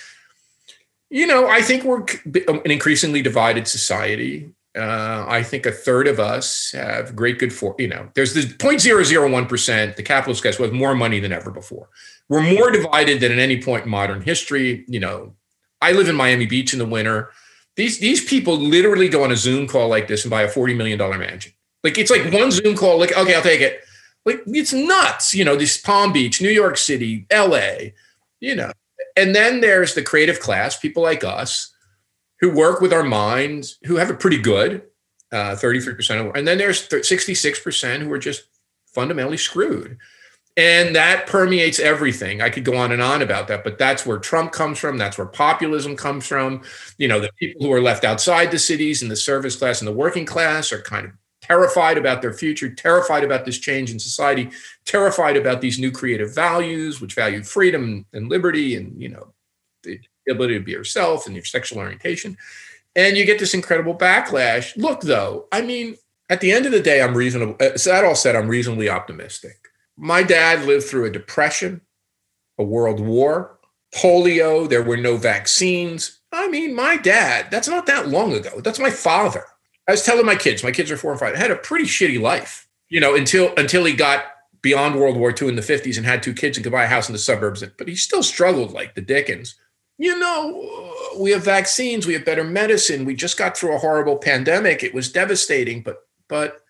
you 1.08 1.26
know, 1.26 1.46
I 1.46 1.62
think 1.62 1.84
we're 1.84 2.04
an 2.48 2.70
increasingly 2.70 3.22
divided 3.22 3.68
society. 3.68 4.52
Uh, 4.76 5.24
I 5.26 5.42
think 5.42 5.64
a 5.64 5.72
third 5.72 6.06
of 6.06 6.20
us 6.20 6.72
have 6.72 7.16
great 7.16 7.38
good 7.38 7.52
for 7.52 7.74
you 7.78 7.88
know. 7.88 8.10
There's 8.14 8.34
the 8.34 8.42
0.001 8.42 9.48
percent. 9.48 9.96
The 9.96 10.02
capitalist 10.02 10.42
guys 10.42 10.56
have 10.56 10.72
more 10.72 10.94
money 10.94 11.18
than 11.18 11.32
ever 11.32 11.50
before. 11.50 11.88
We're 12.28 12.42
more 12.42 12.70
divided 12.70 13.20
than 13.20 13.32
at 13.32 13.38
any 13.38 13.62
point 13.62 13.84
in 13.84 13.90
modern 13.90 14.20
history. 14.20 14.84
You 14.88 15.00
know, 15.00 15.34
I 15.80 15.92
live 15.92 16.08
in 16.08 16.16
Miami 16.16 16.46
Beach 16.46 16.72
in 16.72 16.78
the 16.78 16.86
winter. 16.86 17.30
These 17.76 18.00
these 18.00 18.24
people 18.24 18.58
literally 18.58 19.08
go 19.08 19.24
on 19.24 19.32
a 19.32 19.36
Zoom 19.36 19.66
call 19.66 19.88
like 19.88 20.08
this 20.08 20.24
and 20.24 20.30
buy 20.30 20.42
a 20.42 20.48
40 20.48 20.74
million 20.74 20.98
dollar 20.98 21.18
mansion. 21.18 21.52
Like 21.82 21.96
it's 21.96 22.10
like 22.10 22.32
one 22.32 22.50
Zoom 22.50 22.76
call. 22.76 22.98
Like 22.98 23.16
okay, 23.16 23.34
I'll 23.34 23.42
take 23.42 23.60
it. 23.60 23.80
Like 24.24 24.42
it's 24.46 24.72
nuts. 24.72 25.34
You 25.34 25.44
know, 25.44 25.56
this 25.56 25.78
Palm 25.78 26.12
Beach, 26.12 26.42
New 26.42 26.50
York 26.50 26.76
City, 26.76 27.26
L.A. 27.30 27.94
You 28.40 28.56
know, 28.56 28.72
and 29.16 29.34
then 29.34 29.60
there's 29.60 29.94
the 29.94 30.02
creative 30.02 30.40
class, 30.40 30.78
people 30.78 31.02
like 31.02 31.24
us 31.24 31.72
who 32.46 32.56
work 32.56 32.80
with 32.80 32.92
our 32.92 33.02
minds, 33.02 33.78
who 33.86 33.96
have 33.96 34.08
it 34.08 34.20
pretty 34.20 34.38
good, 34.38 34.82
uh, 35.32 35.56
33% 35.56 36.28
of, 36.28 36.36
and 36.36 36.46
then 36.46 36.58
there's 36.58 36.88
66% 36.88 38.02
who 38.02 38.12
are 38.12 38.18
just 38.18 38.44
fundamentally 38.94 39.36
screwed. 39.36 39.98
And 40.56 40.96
that 40.96 41.26
permeates 41.26 41.78
everything. 41.78 42.40
I 42.40 42.48
could 42.48 42.64
go 42.64 42.76
on 42.76 42.92
and 42.92 43.02
on 43.02 43.20
about 43.20 43.48
that, 43.48 43.62
but 43.62 43.76
that's 43.76 44.06
where 44.06 44.18
Trump 44.18 44.52
comes 44.52 44.78
from. 44.78 44.96
That's 44.96 45.18
where 45.18 45.26
populism 45.26 45.96
comes 45.96 46.26
from. 46.26 46.62
You 46.96 47.08
know, 47.08 47.20
the 47.20 47.30
people 47.38 47.66
who 47.66 47.72
are 47.72 47.82
left 47.82 48.04
outside 48.04 48.50
the 48.50 48.58
cities 48.58 49.02
and 49.02 49.10
the 49.10 49.16
service 49.16 49.56
class 49.56 49.80
and 49.80 49.88
the 49.88 49.92
working 49.92 50.24
class 50.24 50.72
are 50.72 50.80
kind 50.80 51.04
of 51.06 51.12
terrified 51.42 51.98
about 51.98 52.22
their 52.22 52.32
future, 52.32 52.70
terrified 52.70 53.24
about 53.24 53.44
this 53.44 53.58
change 53.58 53.90
in 53.90 53.98
society, 53.98 54.50
terrified 54.86 55.36
about 55.36 55.60
these 55.60 55.78
new 55.78 55.90
creative 55.90 56.34
values, 56.34 57.00
which 57.00 57.14
value 57.14 57.42
freedom 57.42 58.06
and 58.14 58.30
liberty 58.30 58.76
and, 58.76 58.98
you 59.00 59.10
know, 59.10 59.34
ability 60.32 60.54
to 60.58 60.64
be 60.64 60.72
yourself 60.72 61.26
and 61.26 61.34
your 61.34 61.44
sexual 61.44 61.78
orientation. 61.78 62.36
And 62.94 63.16
you 63.16 63.26
get 63.26 63.38
this 63.38 63.54
incredible 63.54 63.94
backlash. 63.94 64.76
Look, 64.76 65.02
though, 65.02 65.46
I 65.52 65.60
mean, 65.60 65.96
at 66.28 66.40
the 66.40 66.52
end 66.52 66.66
of 66.66 66.72
the 66.72 66.80
day, 66.80 67.02
I'm 67.02 67.16
reasonable. 67.16 67.56
Uh, 67.60 67.76
so 67.76 67.90
that 67.90 68.04
all 68.04 68.14
said, 68.14 68.34
I'm 68.34 68.48
reasonably 68.48 68.88
optimistic. 68.88 69.56
My 69.96 70.22
dad 70.22 70.66
lived 70.66 70.86
through 70.86 71.04
a 71.04 71.10
depression, 71.10 71.82
a 72.58 72.64
world 72.64 73.00
war, 73.00 73.58
polio. 73.94 74.68
There 74.68 74.82
were 74.82 74.96
no 74.96 75.16
vaccines. 75.16 76.20
I 76.32 76.48
mean, 76.48 76.74
my 76.74 76.96
dad, 76.96 77.50
that's 77.50 77.68
not 77.68 77.86
that 77.86 78.08
long 78.08 78.32
ago. 78.32 78.60
That's 78.60 78.78
my 78.78 78.90
father. 78.90 79.44
I 79.88 79.92
was 79.92 80.02
telling 80.02 80.26
my 80.26 80.34
kids, 80.34 80.64
my 80.64 80.72
kids 80.72 80.90
are 80.90 80.96
four 80.96 81.12
and 81.12 81.20
five, 81.20 81.36
had 81.36 81.50
a 81.50 81.56
pretty 81.56 81.84
shitty 81.84 82.20
life, 82.20 82.68
you 82.88 83.00
know, 83.00 83.14
until 83.14 83.54
until 83.56 83.84
he 83.84 83.94
got 83.94 84.24
beyond 84.60 84.96
World 84.96 85.16
War 85.16 85.30
II 85.30 85.48
in 85.48 85.54
the 85.54 85.62
50s 85.62 85.96
and 85.96 86.04
had 86.04 86.22
two 86.22 86.34
kids 86.34 86.56
and 86.56 86.64
could 86.64 86.72
buy 86.72 86.84
a 86.84 86.88
house 86.88 87.08
in 87.08 87.12
the 87.12 87.18
suburbs. 87.20 87.62
But 87.78 87.86
he 87.86 87.94
still 87.94 88.22
struggled 88.22 88.72
like 88.72 88.94
the 88.94 89.00
Dickens. 89.00 89.54
You 89.98 90.18
know, 90.18 90.92
we 91.18 91.30
have 91.30 91.44
vaccines, 91.44 92.06
we 92.06 92.14
have 92.14 92.24
better 92.24 92.44
medicine. 92.44 93.04
We 93.04 93.14
just 93.14 93.38
got 93.38 93.56
through 93.56 93.74
a 93.74 93.78
horrible 93.78 94.16
pandemic. 94.16 94.82
It 94.82 94.94
was 94.94 95.10
devastating, 95.10 95.82
but 95.82 96.06
but 96.28 96.60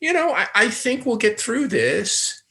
you 0.00 0.12
know, 0.12 0.32
I, 0.32 0.48
I 0.54 0.68
think 0.68 1.06
we'll 1.06 1.16
get 1.16 1.40
through 1.40 1.68
this. 1.68 2.42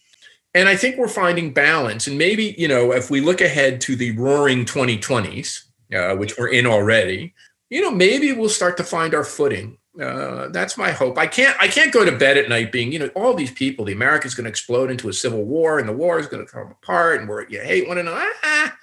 And 0.53 0.67
I 0.67 0.75
think 0.75 0.97
we're 0.97 1.07
finding 1.07 1.53
balance. 1.53 2.07
And 2.07 2.17
maybe, 2.17 2.55
you 2.57 2.67
know, 2.67 2.91
if 2.91 3.09
we 3.09 3.21
look 3.21 3.39
ahead 3.39 3.79
to 3.81 3.95
the 3.95 4.11
roaring 4.17 4.65
2020s, 4.65 5.63
uh, 5.95 6.15
which 6.15 6.37
we're 6.37 6.49
in 6.49 6.65
already, 6.65 7.33
you 7.69 7.81
know, 7.81 7.91
maybe 7.91 8.33
we'll 8.33 8.49
start 8.49 8.75
to 8.77 8.83
find 8.83 9.13
our 9.13 9.23
footing. 9.23 9.77
Uh, 9.99 10.47
that's 10.49 10.77
my 10.77 10.91
hope. 10.91 11.17
I 11.17 11.27
can't. 11.27 11.55
I 11.59 11.67
can't 11.67 11.91
go 11.91 12.05
to 12.05 12.11
bed 12.13 12.37
at 12.37 12.47
night 12.47 12.71
being, 12.71 12.93
you 12.93 12.99
know, 12.99 13.09
all 13.09 13.33
these 13.33 13.51
people. 13.51 13.83
The 13.83 13.93
America's 13.93 14.33
going 14.33 14.45
to 14.45 14.49
explode 14.49 14.89
into 14.89 15.09
a 15.09 15.13
civil 15.13 15.43
war, 15.43 15.79
and 15.79 15.87
the 15.87 15.93
war 15.93 16.17
is 16.17 16.27
going 16.27 16.45
to 16.45 16.51
come 16.51 16.67
apart, 16.71 17.19
and 17.19 17.27
we're 17.27 17.45
you 17.49 17.59
hate 17.59 17.89
one 17.89 17.97
another. 17.97 18.17
Ah, 18.17 18.33
ah. 18.43 18.77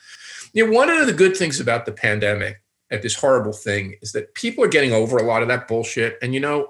You 0.52 0.66
know, 0.66 0.72
one 0.72 0.90
of 0.90 1.06
the 1.06 1.12
good 1.12 1.37
things 1.37 1.61
about 1.61 1.87
the 1.87 1.92
pandemic, 1.92 2.62
at 2.90 3.02
this 3.02 3.14
horrible 3.14 3.52
thing, 3.52 3.96
is 4.00 4.12
that 4.12 4.34
people 4.34 4.64
are 4.64 4.68
getting 4.68 4.92
over 4.92 5.18
a 5.18 5.22
lot 5.22 5.42
of 5.42 5.48
that 5.48 5.68
bullshit. 5.68 6.18
And 6.22 6.34
you 6.34 6.40
know, 6.40 6.68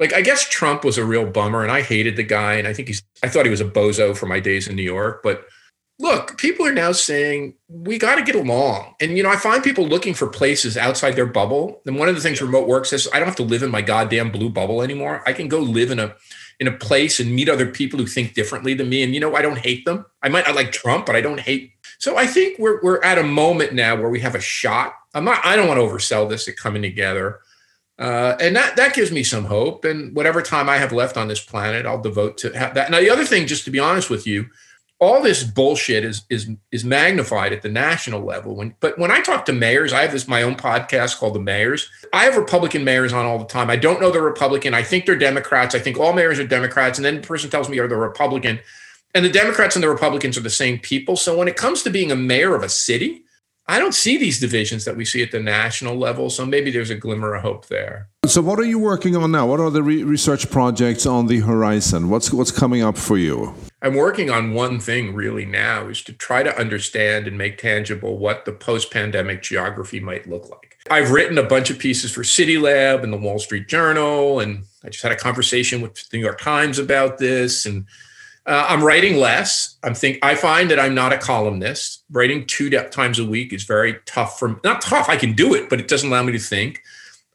like 0.00 0.12
I 0.12 0.20
guess 0.20 0.48
Trump 0.48 0.84
was 0.84 0.98
a 0.98 1.04
real 1.04 1.26
bummer, 1.30 1.62
and 1.62 1.70
I 1.70 1.82
hated 1.82 2.16
the 2.16 2.24
guy, 2.24 2.54
and 2.54 2.66
I 2.66 2.72
think 2.72 2.88
he's. 2.88 3.02
I 3.22 3.28
thought 3.28 3.46
he 3.46 3.50
was 3.50 3.60
a 3.60 3.66
bozo 3.66 4.16
for 4.16 4.26
my 4.26 4.40
days 4.40 4.66
in 4.66 4.76
New 4.76 4.82
York, 4.82 5.22
but 5.22 5.46
look, 6.02 6.36
people 6.36 6.66
are 6.66 6.72
now 6.72 6.92
saying 6.92 7.54
we 7.68 7.96
got 7.96 8.16
to 8.16 8.22
get 8.22 8.34
along. 8.34 8.94
And, 9.00 9.16
you 9.16 9.22
know, 9.22 9.30
I 9.30 9.36
find 9.36 9.62
people 9.62 9.86
looking 9.86 10.14
for 10.14 10.26
places 10.26 10.76
outside 10.76 11.12
their 11.12 11.26
bubble. 11.26 11.80
And 11.86 11.96
one 11.96 12.08
of 12.08 12.16
the 12.16 12.20
things 12.20 12.42
remote 12.42 12.66
work 12.66 12.86
says, 12.86 13.08
I 13.12 13.18
don't 13.18 13.28
have 13.28 13.36
to 13.36 13.44
live 13.44 13.62
in 13.62 13.70
my 13.70 13.82
goddamn 13.82 14.32
blue 14.32 14.50
bubble 14.50 14.82
anymore. 14.82 15.22
I 15.26 15.32
can 15.32 15.48
go 15.48 15.60
live 15.60 15.90
in 15.90 16.00
a, 16.00 16.14
in 16.58 16.66
a 16.66 16.72
place 16.72 17.20
and 17.20 17.34
meet 17.34 17.48
other 17.48 17.66
people 17.66 17.98
who 18.00 18.06
think 18.06 18.34
differently 18.34 18.74
than 18.74 18.88
me. 18.88 19.02
And, 19.02 19.14
you 19.14 19.20
know, 19.20 19.36
I 19.36 19.42
don't 19.42 19.58
hate 19.58 19.84
them. 19.84 20.04
I 20.22 20.28
might 20.28 20.46
not 20.46 20.56
like 20.56 20.72
Trump, 20.72 21.06
but 21.06 21.14
I 21.14 21.20
don't 21.20 21.40
hate. 21.40 21.71
So 22.02 22.16
I 22.16 22.26
think 22.26 22.58
we're, 22.58 22.80
we're 22.82 23.00
at 23.04 23.16
a 23.16 23.22
moment 23.22 23.74
now 23.74 23.94
where 23.94 24.08
we 24.08 24.18
have 24.18 24.34
a 24.34 24.40
shot. 24.40 24.96
I'm 25.14 25.24
not, 25.24 25.38
I 25.46 25.54
don't 25.54 25.68
want 25.68 25.78
to 25.78 25.86
oversell 25.86 26.28
this 26.28 26.48
at 26.48 26.56
coming 26.56 26.82
together. 26.82 27.38
Uh, 27.96 28.34
and 28.40 28.56
that 28.56 28.74
that 28.74 28.92
gives 28.92 29.12
me 29.12 29.22
some 29.22 29.44
hope. 29.44 29.84
And 29.84 30.12
whatever 30.16 30.42
time 30.42 30.68
I 30.68 30.78
have 30.78 30.90
left 30.90 31.16
on 31.16 31.28
this 31.28 31.38
planet, 31.44 31.86
I'll 31.86 32.02
devote 32.02 32.38
to 32.38 32.50
that. 32.50 32.90
Now, 32.90 32.98
the 32.98 33.08
other 33.08 33.24
thing, 33.24 33.46
just 33.46 33.64
to 33.66 33.70
be 33.70 33.78
honest 33.78 34.10
with 34.10 34.26
you, 34.26 34.46
all 34.98 35.22
this 35.22 35.44
bullshit 35.44 36.02
is 36.02 36.22
is 36.28 36.50
is 36.72 36.84
magnified 36.84 37.52
at 37.52 37.62
the 37.62 37.68
national 37.68 38.22
level. 38.22 38.56
When 38.56 38.74
but 38.80 38.98
when 38.98 39.12
I 39.12 39.20
talk 39.20 39.44
to 39.44 39.52
mayors, 39.52 39.92
I 39.92 40.02
have 40.02 40.10
this 40.10 40.26
my 40.26 40.42
own 40.42 40.56
podcast 40.56 41.18
called 41.18 41.36
The 41.36 41.40
Mayors. 41.40 41.88
I 42.12 42.24
have 42.24 42.36
Republican 42.36 42.82
mayors 42.82 43.12
on 43.12 43.26
all 43.26 43.38
the 43.38 43.44
time. 43.44 43.70
I 43.70 43.76
don't 43.76 44.00
know 44.00 44.10
they're 44.10 44.22
Republican. 44.22 44.74
I 44.74 44.82
think 44.82 45.06
they're 45.06 45.14
Democrats. 45.14 45.76
I 45.76 45.78
think 45.78 45.98
all 45.98 46.14
mayors 46.14 46.40
are 46.40 46.46
Democrats. 46.46 46.98
And 46.98 47.04
then 47.04 47.20
the 47.20 47.26
person 47.28 47.48
tells 47.48 47.68
me 47.68 47.78
are 47.78 47.86
the 47.86 47.94
Republican. 47.94 48.58
And 49.14 49.24
the 49.24 49.30
Democrats 49.30 49.76
and 49.76 49.82
the 49.82 49.90
Republicans 49.90 50.38
are 50.38 50.42
the 50.42 50.50
same 50.50 50.78
people. 50.78 51.16
So 51.16 51.36
when 51.36 51.48
it 51.48 51.56
comes 51.56 51.82
to 51.82 51.90
being 51.90 52.10
a 52.10 52.16
mayor 52.16 52.54
of 52.54 52.62
a 52.62 52.68
city, 52.68 53.24
I 53.68 53.78
don't 53.78 53.94
see 53.94 54.16
these 54.16 54.40
divisions 54.40 54.84
that 54.86 54.96
we 54.96 55.04
see 55.04 55.22
at 55.22 55.30
the 55.30 55.40
national 55.40 55.96
level. 55.96 56.30
So 56.30 56.46
maybe 56.46 56.70
there's 56.70 56.90
a 56.90 56.94
glimmer 56.96 57.34
of 57.34 57.42
hope 57.42 57.66
there. 57.66 58.08
So, 58.26 58.40
what 58.40 58.58
are 58.58 58.64
you 58.64 58.78
working 58.78 59.14
on 59.16 59.30
now? 59.30 59.46
What 59.46 59.60
are 59.60 59.70
the 59.70 59.82
re- 59.82 60.02
research 60.02 60.50
projects 60.50 61.06
on 61.06 61.26
the 61.26 61.40
horizon? 61.40 62.08
What's 62.08 62.32
what's 62.32 62.50
coming 62.50 62.82
up 62.82 62.96
for 62.96 63.18
you? 63.18 63.54
I'm 63.82 63.94
working 63.94 64.30
on 64.30 64.54
one 64.54 64.80
thing 64.80 65.14
really 65.14 65.44
now 65.44 65.88
is 65.88 66.02
to 66.04 66.12
try 66.12 66.42
to 66.42 66.56
understand 66.58 67.26
and 67.26 67.36
make 67.36 67.58
tangible 67.58 68.18
what 68.18 68.44
the 68.44 68.52
post-pandemic 68.52 69.42
geography 69.42 70.00
might 70.00 70.28
look 70.28 70.48
like. 70.48 70.78
I've 70.90 71.10
written 71.10 71.36
a 71.36 71.42
bunch 71.42 71.70
of 71.70 71.78
pieces 71.78 72.12
for 72.12 72.22
City 72.24 72.58
Lab 72.58 73.02
and 73.02 73.12
the 73.12 73.16
Wall 73.16 73.38
Street 73.38 73.68
Journal, 73.68 74.40
and 74.40 74.64
I 74.84 74.88
just 74.88 75.02
had 75.02 75.12
a 75.12 75.16
conversation 75.16 75.80
with 75.80 75.94
the 75.94 76.16
New 76.16 76.24
York 76.24 76.40
Times 76.40 76.78
about 76.78 77.18
this 77.18 77.66
and 77.66 77.86
uh, 78.46 78.66
I'm 78.68 78.82
writing 78.82 79.16
less. 79.16 79.76
I'm 79.82 79.94
think 79.94 80.18
I 80.22 80.34
find 80.34 80.70
that 80.70 80.80
I'm 80.80 80.94
not 80.94 81.12
a 81.12 81.18
columnist. 81.18 82.04
Writing 82.10 82.44
two 82.46 82.70
times 82.70 83.18
a 83.18 83.24
week 83.24 83.52
is 83.52 83.64
very 83.64 83.98
tough 84.04 84.38
for 84.38 84.60
not 84.64 84.80
tough. 84.80 85.08
I 85.08 85.16
can 85.16 85.32
do 85.32 85.54
it, 85.54 85.70
but 85.70 85.80
it 85.80 85.88
doesn't 85.88 86.08
allow 86.08 86.22
me 86.22 86.32
to 86.32 86.38
think. 86.38 86.82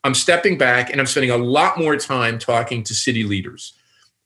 I'm 0.04 0.14
stepping 0.14 0.58
back 0.58 0.90
and 0.90 1.00
I'm 1.00 1.08
spending 1.08 1.32
a 1.32 1.38
lot 1.38 1.78
more 1.78 1.96
time 1.96 2.40
talking 2.40 2.84
to 2.84 2.94
city 2.94 3.24
leaders 3.24 3.74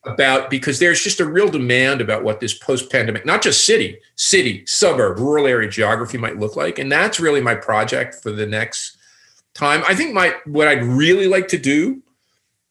about 0.05 0.49
because 0.49 0.79
there's 0.79 1.03
just 1.03 1.19
a 1.19 1.25
real 1.25 1.47
demand 1.47 2.01
about 2.01 2.23
what 2.23 2.39
this 2.39 2.57
post-pandemic, 2.57 3.25
not 3.25 3.41
just 3.41 3.65
city, 3.65 3.99
city, 4.15 4.65
suburb, 4.65 5.19
rural 5.19 5.45
area 5.45 5.69
geography 5.69 6.17
might 6.17 6.39
look 6.39 6.55
like, 6.55 6.79
and 6.79 6.91
that's 6.91 7.19
really 7.19 7.41
my 7.41 7.53
project 7.53 8.15
for 8.15 8.31
the 8.31 8.47
next 8.47 8.97
time. 9.53 9.83
I 9.87 9.93
think 9.93 10.13
my 10.13 10.35
what 10.45 10.67
I'd 10.67 10.83
really 10.83 11.27
like 11.27 11.47
to 11.49 11.57
do 11.57 12.01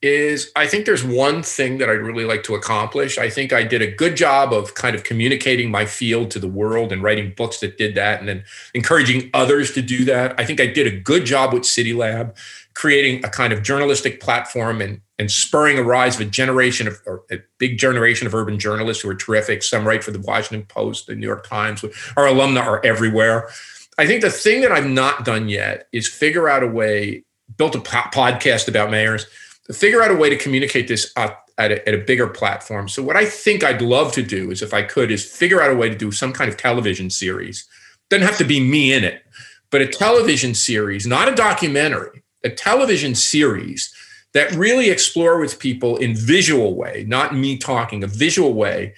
is 0.02 0.50
I 0.56 0.66
think 0.66 0.86
there's 0.86 1.04
one 1.04 1.42
thing 1.42 1.78
that 1.78 1.90
I'd 1.90 2.00
really 2.00 2.24
like 2.24 2.42
to 2.44 2.54
accomplish. 2.54 3.18
I 3.18 3.28
think 3.28 3.52
I 3.52 3.62
did 3.62 3.82
a 3.82 3.90
good 3.90 4.16
job 4.16 4.52
of 4.52 4.74
kind 4.74 4.96
of 4.96 5.04
communicating 5.04 5.70
my 5.70 5.84
field 5.84 6.30
to 6.30 6.38
the 6.38 6.48
world 6.48 6.90
and 6.90 7.02
writing 7.02 7.34
books 7.36 7.60
that 7.60 7.76
did 7.76 7.94
that 7.96 8.20
and 8.20 8.28
then 8.28 8.44
encouraging 8.72 9.28
others 9.34 9.72
to 9.72 9.82
do 9.82 10.06
that. 10.06 10.38
I 10.40 10.44
think 10.46 10.58
I 10.58 10.66
did 10.66 10.86
a 10.86 10.96
good 10.96 11.26
job 11.26 11.52
with 11.52 11.66
City 11.66 11.92
Lab, 11.92 12.34
creating 12.72 13.22
a 13.26 13.28
kind 13.28 13.52
of 13.52 13.62
journalistic 13.62 14.20
platform 14.20 14.80
and, 14.80 15.02
and 15.18 15.30
spurring 15.30 15.78
a 15.78 15.82
rise 15.82 16.14
of 16.14 16.26
a 16.26 16.30
generation 16.30 16.88
of 16.88 16.98
a 17.30 17.38
big 17.58 17.78
generation 17.78 18.26
of 18.26 18.34
urban 18.34 18.58
journalists 18.58 19.02
who 19.02 19.10
are 19.10 19.14
terrific. 19.14 19.62
Some 19.62 19.86
write 19.86 20.02
for 20.02 20.12
the 20.12 20.20
Washington 20.20 20.66
Post, 20.66 21.08
the 21.08 21.14
New 21.14 21.26
York 21.26 21.46
Times. 21.46 21.84
Our 22.16 22.26
alumni 22.26 22.62
are 22.62 22.84
everywhere. 22.86 23.50
I 23.98 24.06
think 24.06 24.22
the 24.22 24.30
thing 24.30 24.62
that 24.62 24.72
I've 24.72 24.88
not 24.88 25.26
done 25.26 25.50
yet 25.50 25.88
is 25.92 26.08
figure 26.08 26.48
out 26.48 26.62
a 26.62 26.66
way, 26.66 27.24
built 27.58 27.74
a 27.74 27.80
po- 27.80 28.08
podcast 28.14 28.66
about 28.66 28.90
mayors 28.90 29.26
figure 29.72 30.02
out 30.02 30.10
a 30.10 30.14
way 30.14 30.30
to 30.30 30.36
communicate 30.36 30.88
this 30.88 31.12
at 31.16 31.36
a, 31.58 31.88
at 31.88 31.94
a 31.94 31.98
bigger 31.98 32.26
platform. 32.26 32.88
So 32.88 33.02
what 33.02 33.16
I 33.16 33.24
think 33.24 33.62
I'd 33.62 33.82
love 33.82 34.12
to 34.12 34.22
do 34.22 34.50
is 34.50 34.62
if 34.62 34.72
I 34.72 34.82
could 34.82 35.10
is 35.10 35.24
figure 35.24 35.60
out 35.60 35.70
a 35.70 35.76
way 35.76 35.88
to 35.88 35.94
do 35.94 36.10
some 36.10 36.32
kind 36.32 36.50
of 36.50 36.56
television 36.56 37.10
series. 37.10 37.66
Doesn't 38.08 38.26
have 38.26 38.38
to 38.38 38.44
be 38.44 38.60
me 38.60 38.92
in 38.92 39.04
it, 39.04 39.22
but 39.70 39.82
a 39.82 39.86
television 39.86 40.54
series, 40.54 41.06
not 41.06 41.28
a 41.28 41.34
documentary, 41.34 42.22
a 42.44 42.50
television 42.50 43.14
series 43.14 43.94
that 44.32 44.52
really 44.52 44.90
explore 44.90 45.38
with 45.38 45.58
people 45.58 45.96
in 45.96 46.14
visual 46.14 46.74
way, 46.74 47.04
not 47.08 47.34
me 47.34 47.58
talking, 47.58 48.02
a 48.02 48.06
visual 48.06 48.54
way, 48.54 48.94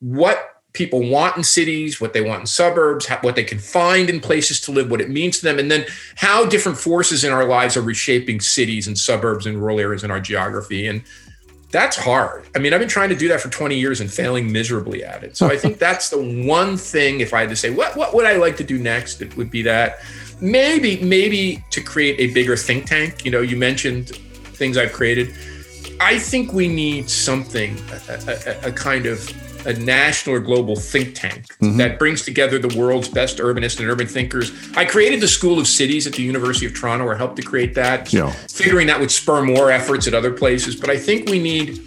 what 0.00 0.57
people 0.78 1.10
want 1.10 1.36
in 1.36 1.42
cities, 1.42 2.00
what 2.00 2.12
they 2.12 2.20
want 2.20 2.40
in 2.40 2.46
suburbs, 2.46 3.08
what 3.22 3.34
they 3.34 3.42
can 3.42 3.58
find 3.58 4.08
in 4.08 4.20
places 4.20 4.60
to 4.60 4.70
live, 4.70 4.88
what 4.88 5.00
it 5.00 5.10
means 5.10 5.38
to 5.40 5.44
them, 5.44 5.58
and 5.58 5.70
then 5.70 5.84
how 6.14 6.46
different 6.46 6.78
forces 6.78 7.24
in 7.24 7.32
our 7.32 7.44
lives 7.44 7.76
are 7.76 7.82
reshaping 7.82 8.40
cities 8.40 8.86
and 8.86 8.96
suburbs 8.96 9.44
and 9.44 9.60
rural 9.60 9.80
areas 9.80 10.04
in 10.04 10.10
our 10.12 10.20
geography. 10.20 10.86
And 10.86 11.02
that's 11.72 11.96
hard. 11.96 12.48
I 12.54 12.60
mean, 12.60 12.72
I've 12.72 12.78
been 12.78 12.88
trying 12.88 13.08
to 13.08 13.16
do 13.16 13.26
that 13.28 13.40
for 13.40 13.50
20 13.50 13.76
years 13.76 14.00
and 14.00 14.10
failing 14.10 14.50
miserably 14.50 15.04
at 15.04 15.24
it. 15.24 15.36
So 15.36 15.48
I 15.48 15.58
think 15.58 15.78
that's 15.86 16.10
the 16.10 16.46
one 16.46 16.76
thing, 16.76 17.18
if 17.18 17.34
I 17.34 17.40
had 17.40 17.50
to 17.50 17.56
say, 17.56 17.70
what, 17.70 17.96
what 17.96 18.14
would 18.14 18.24
I 18.24 18.36
like 18.36 18.56
to 18.58 18.64
do 18.64 18.78
next? 18.78 19.20
It 19.20 19.36
would 19.36 19.50
be 19.50 19.62
that 19.62 19.98
maybe, 20.40 21.02
maybe 21.02 21.64
to 21.70 21.82
create 21.82 22.20
a 22.20 22.32
bigger 22.32 22.56
think 22.56 22.86
tank. 22.86 23.24
You 23.24 23.32
know, 23.32 23.40
you 23.40 23.56
mentioned 23.56 24.10
things 24.54 24.78
I've 24.78 24.92
created. 24.92 25.34
I 26.00 26.20
think 26.20 26.52
we 26.52 26.68
need 26.68 27.10
something, 27.10 27.76
a, 28.08 28.60
a, 28.64 28.68
a 28.68 28.72
kind 28.72 29.06
of 29.06 29.28
a 29.66 29.72
national 29.74 30.36
or 30.36 30.40
global 30.40 30.76
think 30.76 31.14
tank 31.14 31.46
mm-hmm. 31.58 31.76
that 31.78 31.98
brings 31.98 32.24
together 32.24 32.58
the 32.58 32.78
world's 32.78 33.08
best 33.08 33.38
urbanists 33.38 33.80
and 33.80 33.88
urban 33.88 34.06
thinkers. 34.06 34.52
I 34.76 34.84
created 34.84 35.20
the 35.20 35.28
School 35.28 35.58
of 35.58 35.66
Cities 35.66 36.06
at 36.06 36.12
the 36.14 36.22
University 36.22 36.66
of 36.66 36.74
Toronto, 36.74 37.04
or 37.04 37.14
helped 37.14 37.36
to 37.36 37.42
create 37.42 37.74
that, 37.74 38.12
yeah. 38.12 38.30
figuring 38.30 38.86
that 38.88 39.00
would 39.00 39.10
spur 39.10 39.42
more 39.42 39.70
efforts 39.70 40.06
at 40.06 40.14
other 40.14 40.32
places. 40.32 40.76
But 40.76 40.90
I 40.90 40.98
think 40.98 41.28
we 41.28 41.38
need. 41.38 41.80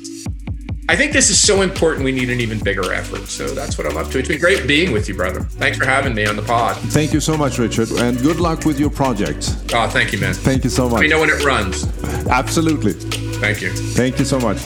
I 0.90 0.96
think 0.96 1.14
this 1.14 1.30
is 1.30 1.40
so 1.40 1.62
important. 1.62 2.04
We 2.04 2.12
need 2.12 2.30
an 2.30 2.42
even 2.42 2.60
bigger 2.60 2.92
effort. 2.92 3.28
So 3.28 3.48
that's 3.54 3.78
what 3.78 3.88
I'm 3.88 3.96
up 3.96 4.12
to. 4.12 4.20
It's 4.20 4.28
been 4.28 4.42
great 4.42 4.68
being 4.68 4.92
with 4.92 5.08
you, 5.08 5.16
brother. 5.16 5.42
Thanks 5.42 5.78
for 5.78 5.86
having 5.86 6.14
me 6.14 6.26
on 6.26 6.36
the 6.36 6.42
pod. 6.42 6.76
Thank 6.76 7.14
you 7.14 7.22
so 7.22 7.38
much, 7.38 7.60
Richard, 7.60 7.92
and 7.92 8.20
good 8.22 8.42
luck 8.42 8.66
with 8.66 8.78
your 8.78 8.90
project. 8.90 9.56
Oh, 9.74 9.88
thank 9.88 10.12
you, 10.12 10.20
man. 10.20 10.34
Thank 10.34 10.66
you 10.66 10.70
so 10.70 10.90
much. 10.90 10.94
Let 10.94 11.02
me 11.02 11.08
know 11.08 11.22
when 11.22 11.30
it 11.30 11.46
runs. 11.46 11.86
Absolutely. 12.28 12.94
Thank 13.40 13.62
you. 13.62 13.72
Thank 13.72 14.20
you 14.20 14.26
so 14.26 14.40
much. 14.40 14.58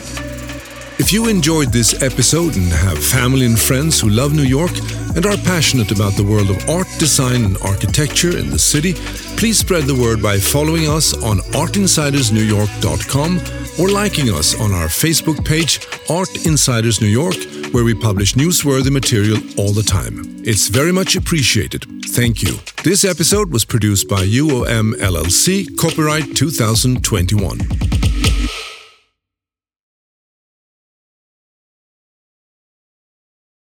If 0.97 1.11
you 1.11 1.27
enjoyed 1.27 1.73
this 1.73 2.01
episode 2.01 2.55
and 2.55 2.71
have 2.71 2.97
family 2.97 3.45
and 3.45 3.59
friends 3.59 3.99
who 3.99 4.07
love 4.09 4.33
New 4.33 4.43
York 4.43 4.71
and 5.15 5.25
are 5.25 5.35
passionate 5.37 5.91
about 5.91 6.13
the 6.13 6.23
world 6.23 6.49
of 6.49 6.69
art, 6.69 6.87
design, 6.97 7.43
and 7.43 7.57
architecture 7.63 8.37
in 8.37 8.49
the 8.49 8.57
city, 8.57 8.93
please 9.35 9.59
spread 9.59 9.83
the 9.83 9.93
word 9.93 10.21
by 10.23 10.39
following 10.39 10.87
us 10.87 11.13
on 11.21 11.39
artinsidersnewyork.com 11.51 13.41
or 13.77 13.89
liking 13.89 14.29
us 14.33 14.57
on 14.59 14.71
our 14.71 14.87
Facebook 14.87 15.43
page, 15.43 15.85
Art 16.09 16.45
Insiders 16.45 17.01
New 17.01 17.07
York, 17.07 17.35
where 17.73 17.83
we 17.83 17.93
publish 17.93 18.35
newsworthy 18.35 18.89
material 18.89 19.37
all 19.57 19.73
the 19.73 19.83
time. 19.83 20.21
It's 20.45 20.69
very 20.69 20.93
much 20.93 21.17
appreciated. 21.17 21.85
Thank 22.05 22.41
you. 22.41 22.57
This 22.85 23.03
episode 23.03 23.51
was 23.51 23.65
produced 23.65 24.07
by 24.07 24.25
UOM 24.25 24.93
LLC, 24.93 25.75
copyright 25.77 26.37
2021. 26.37 28.04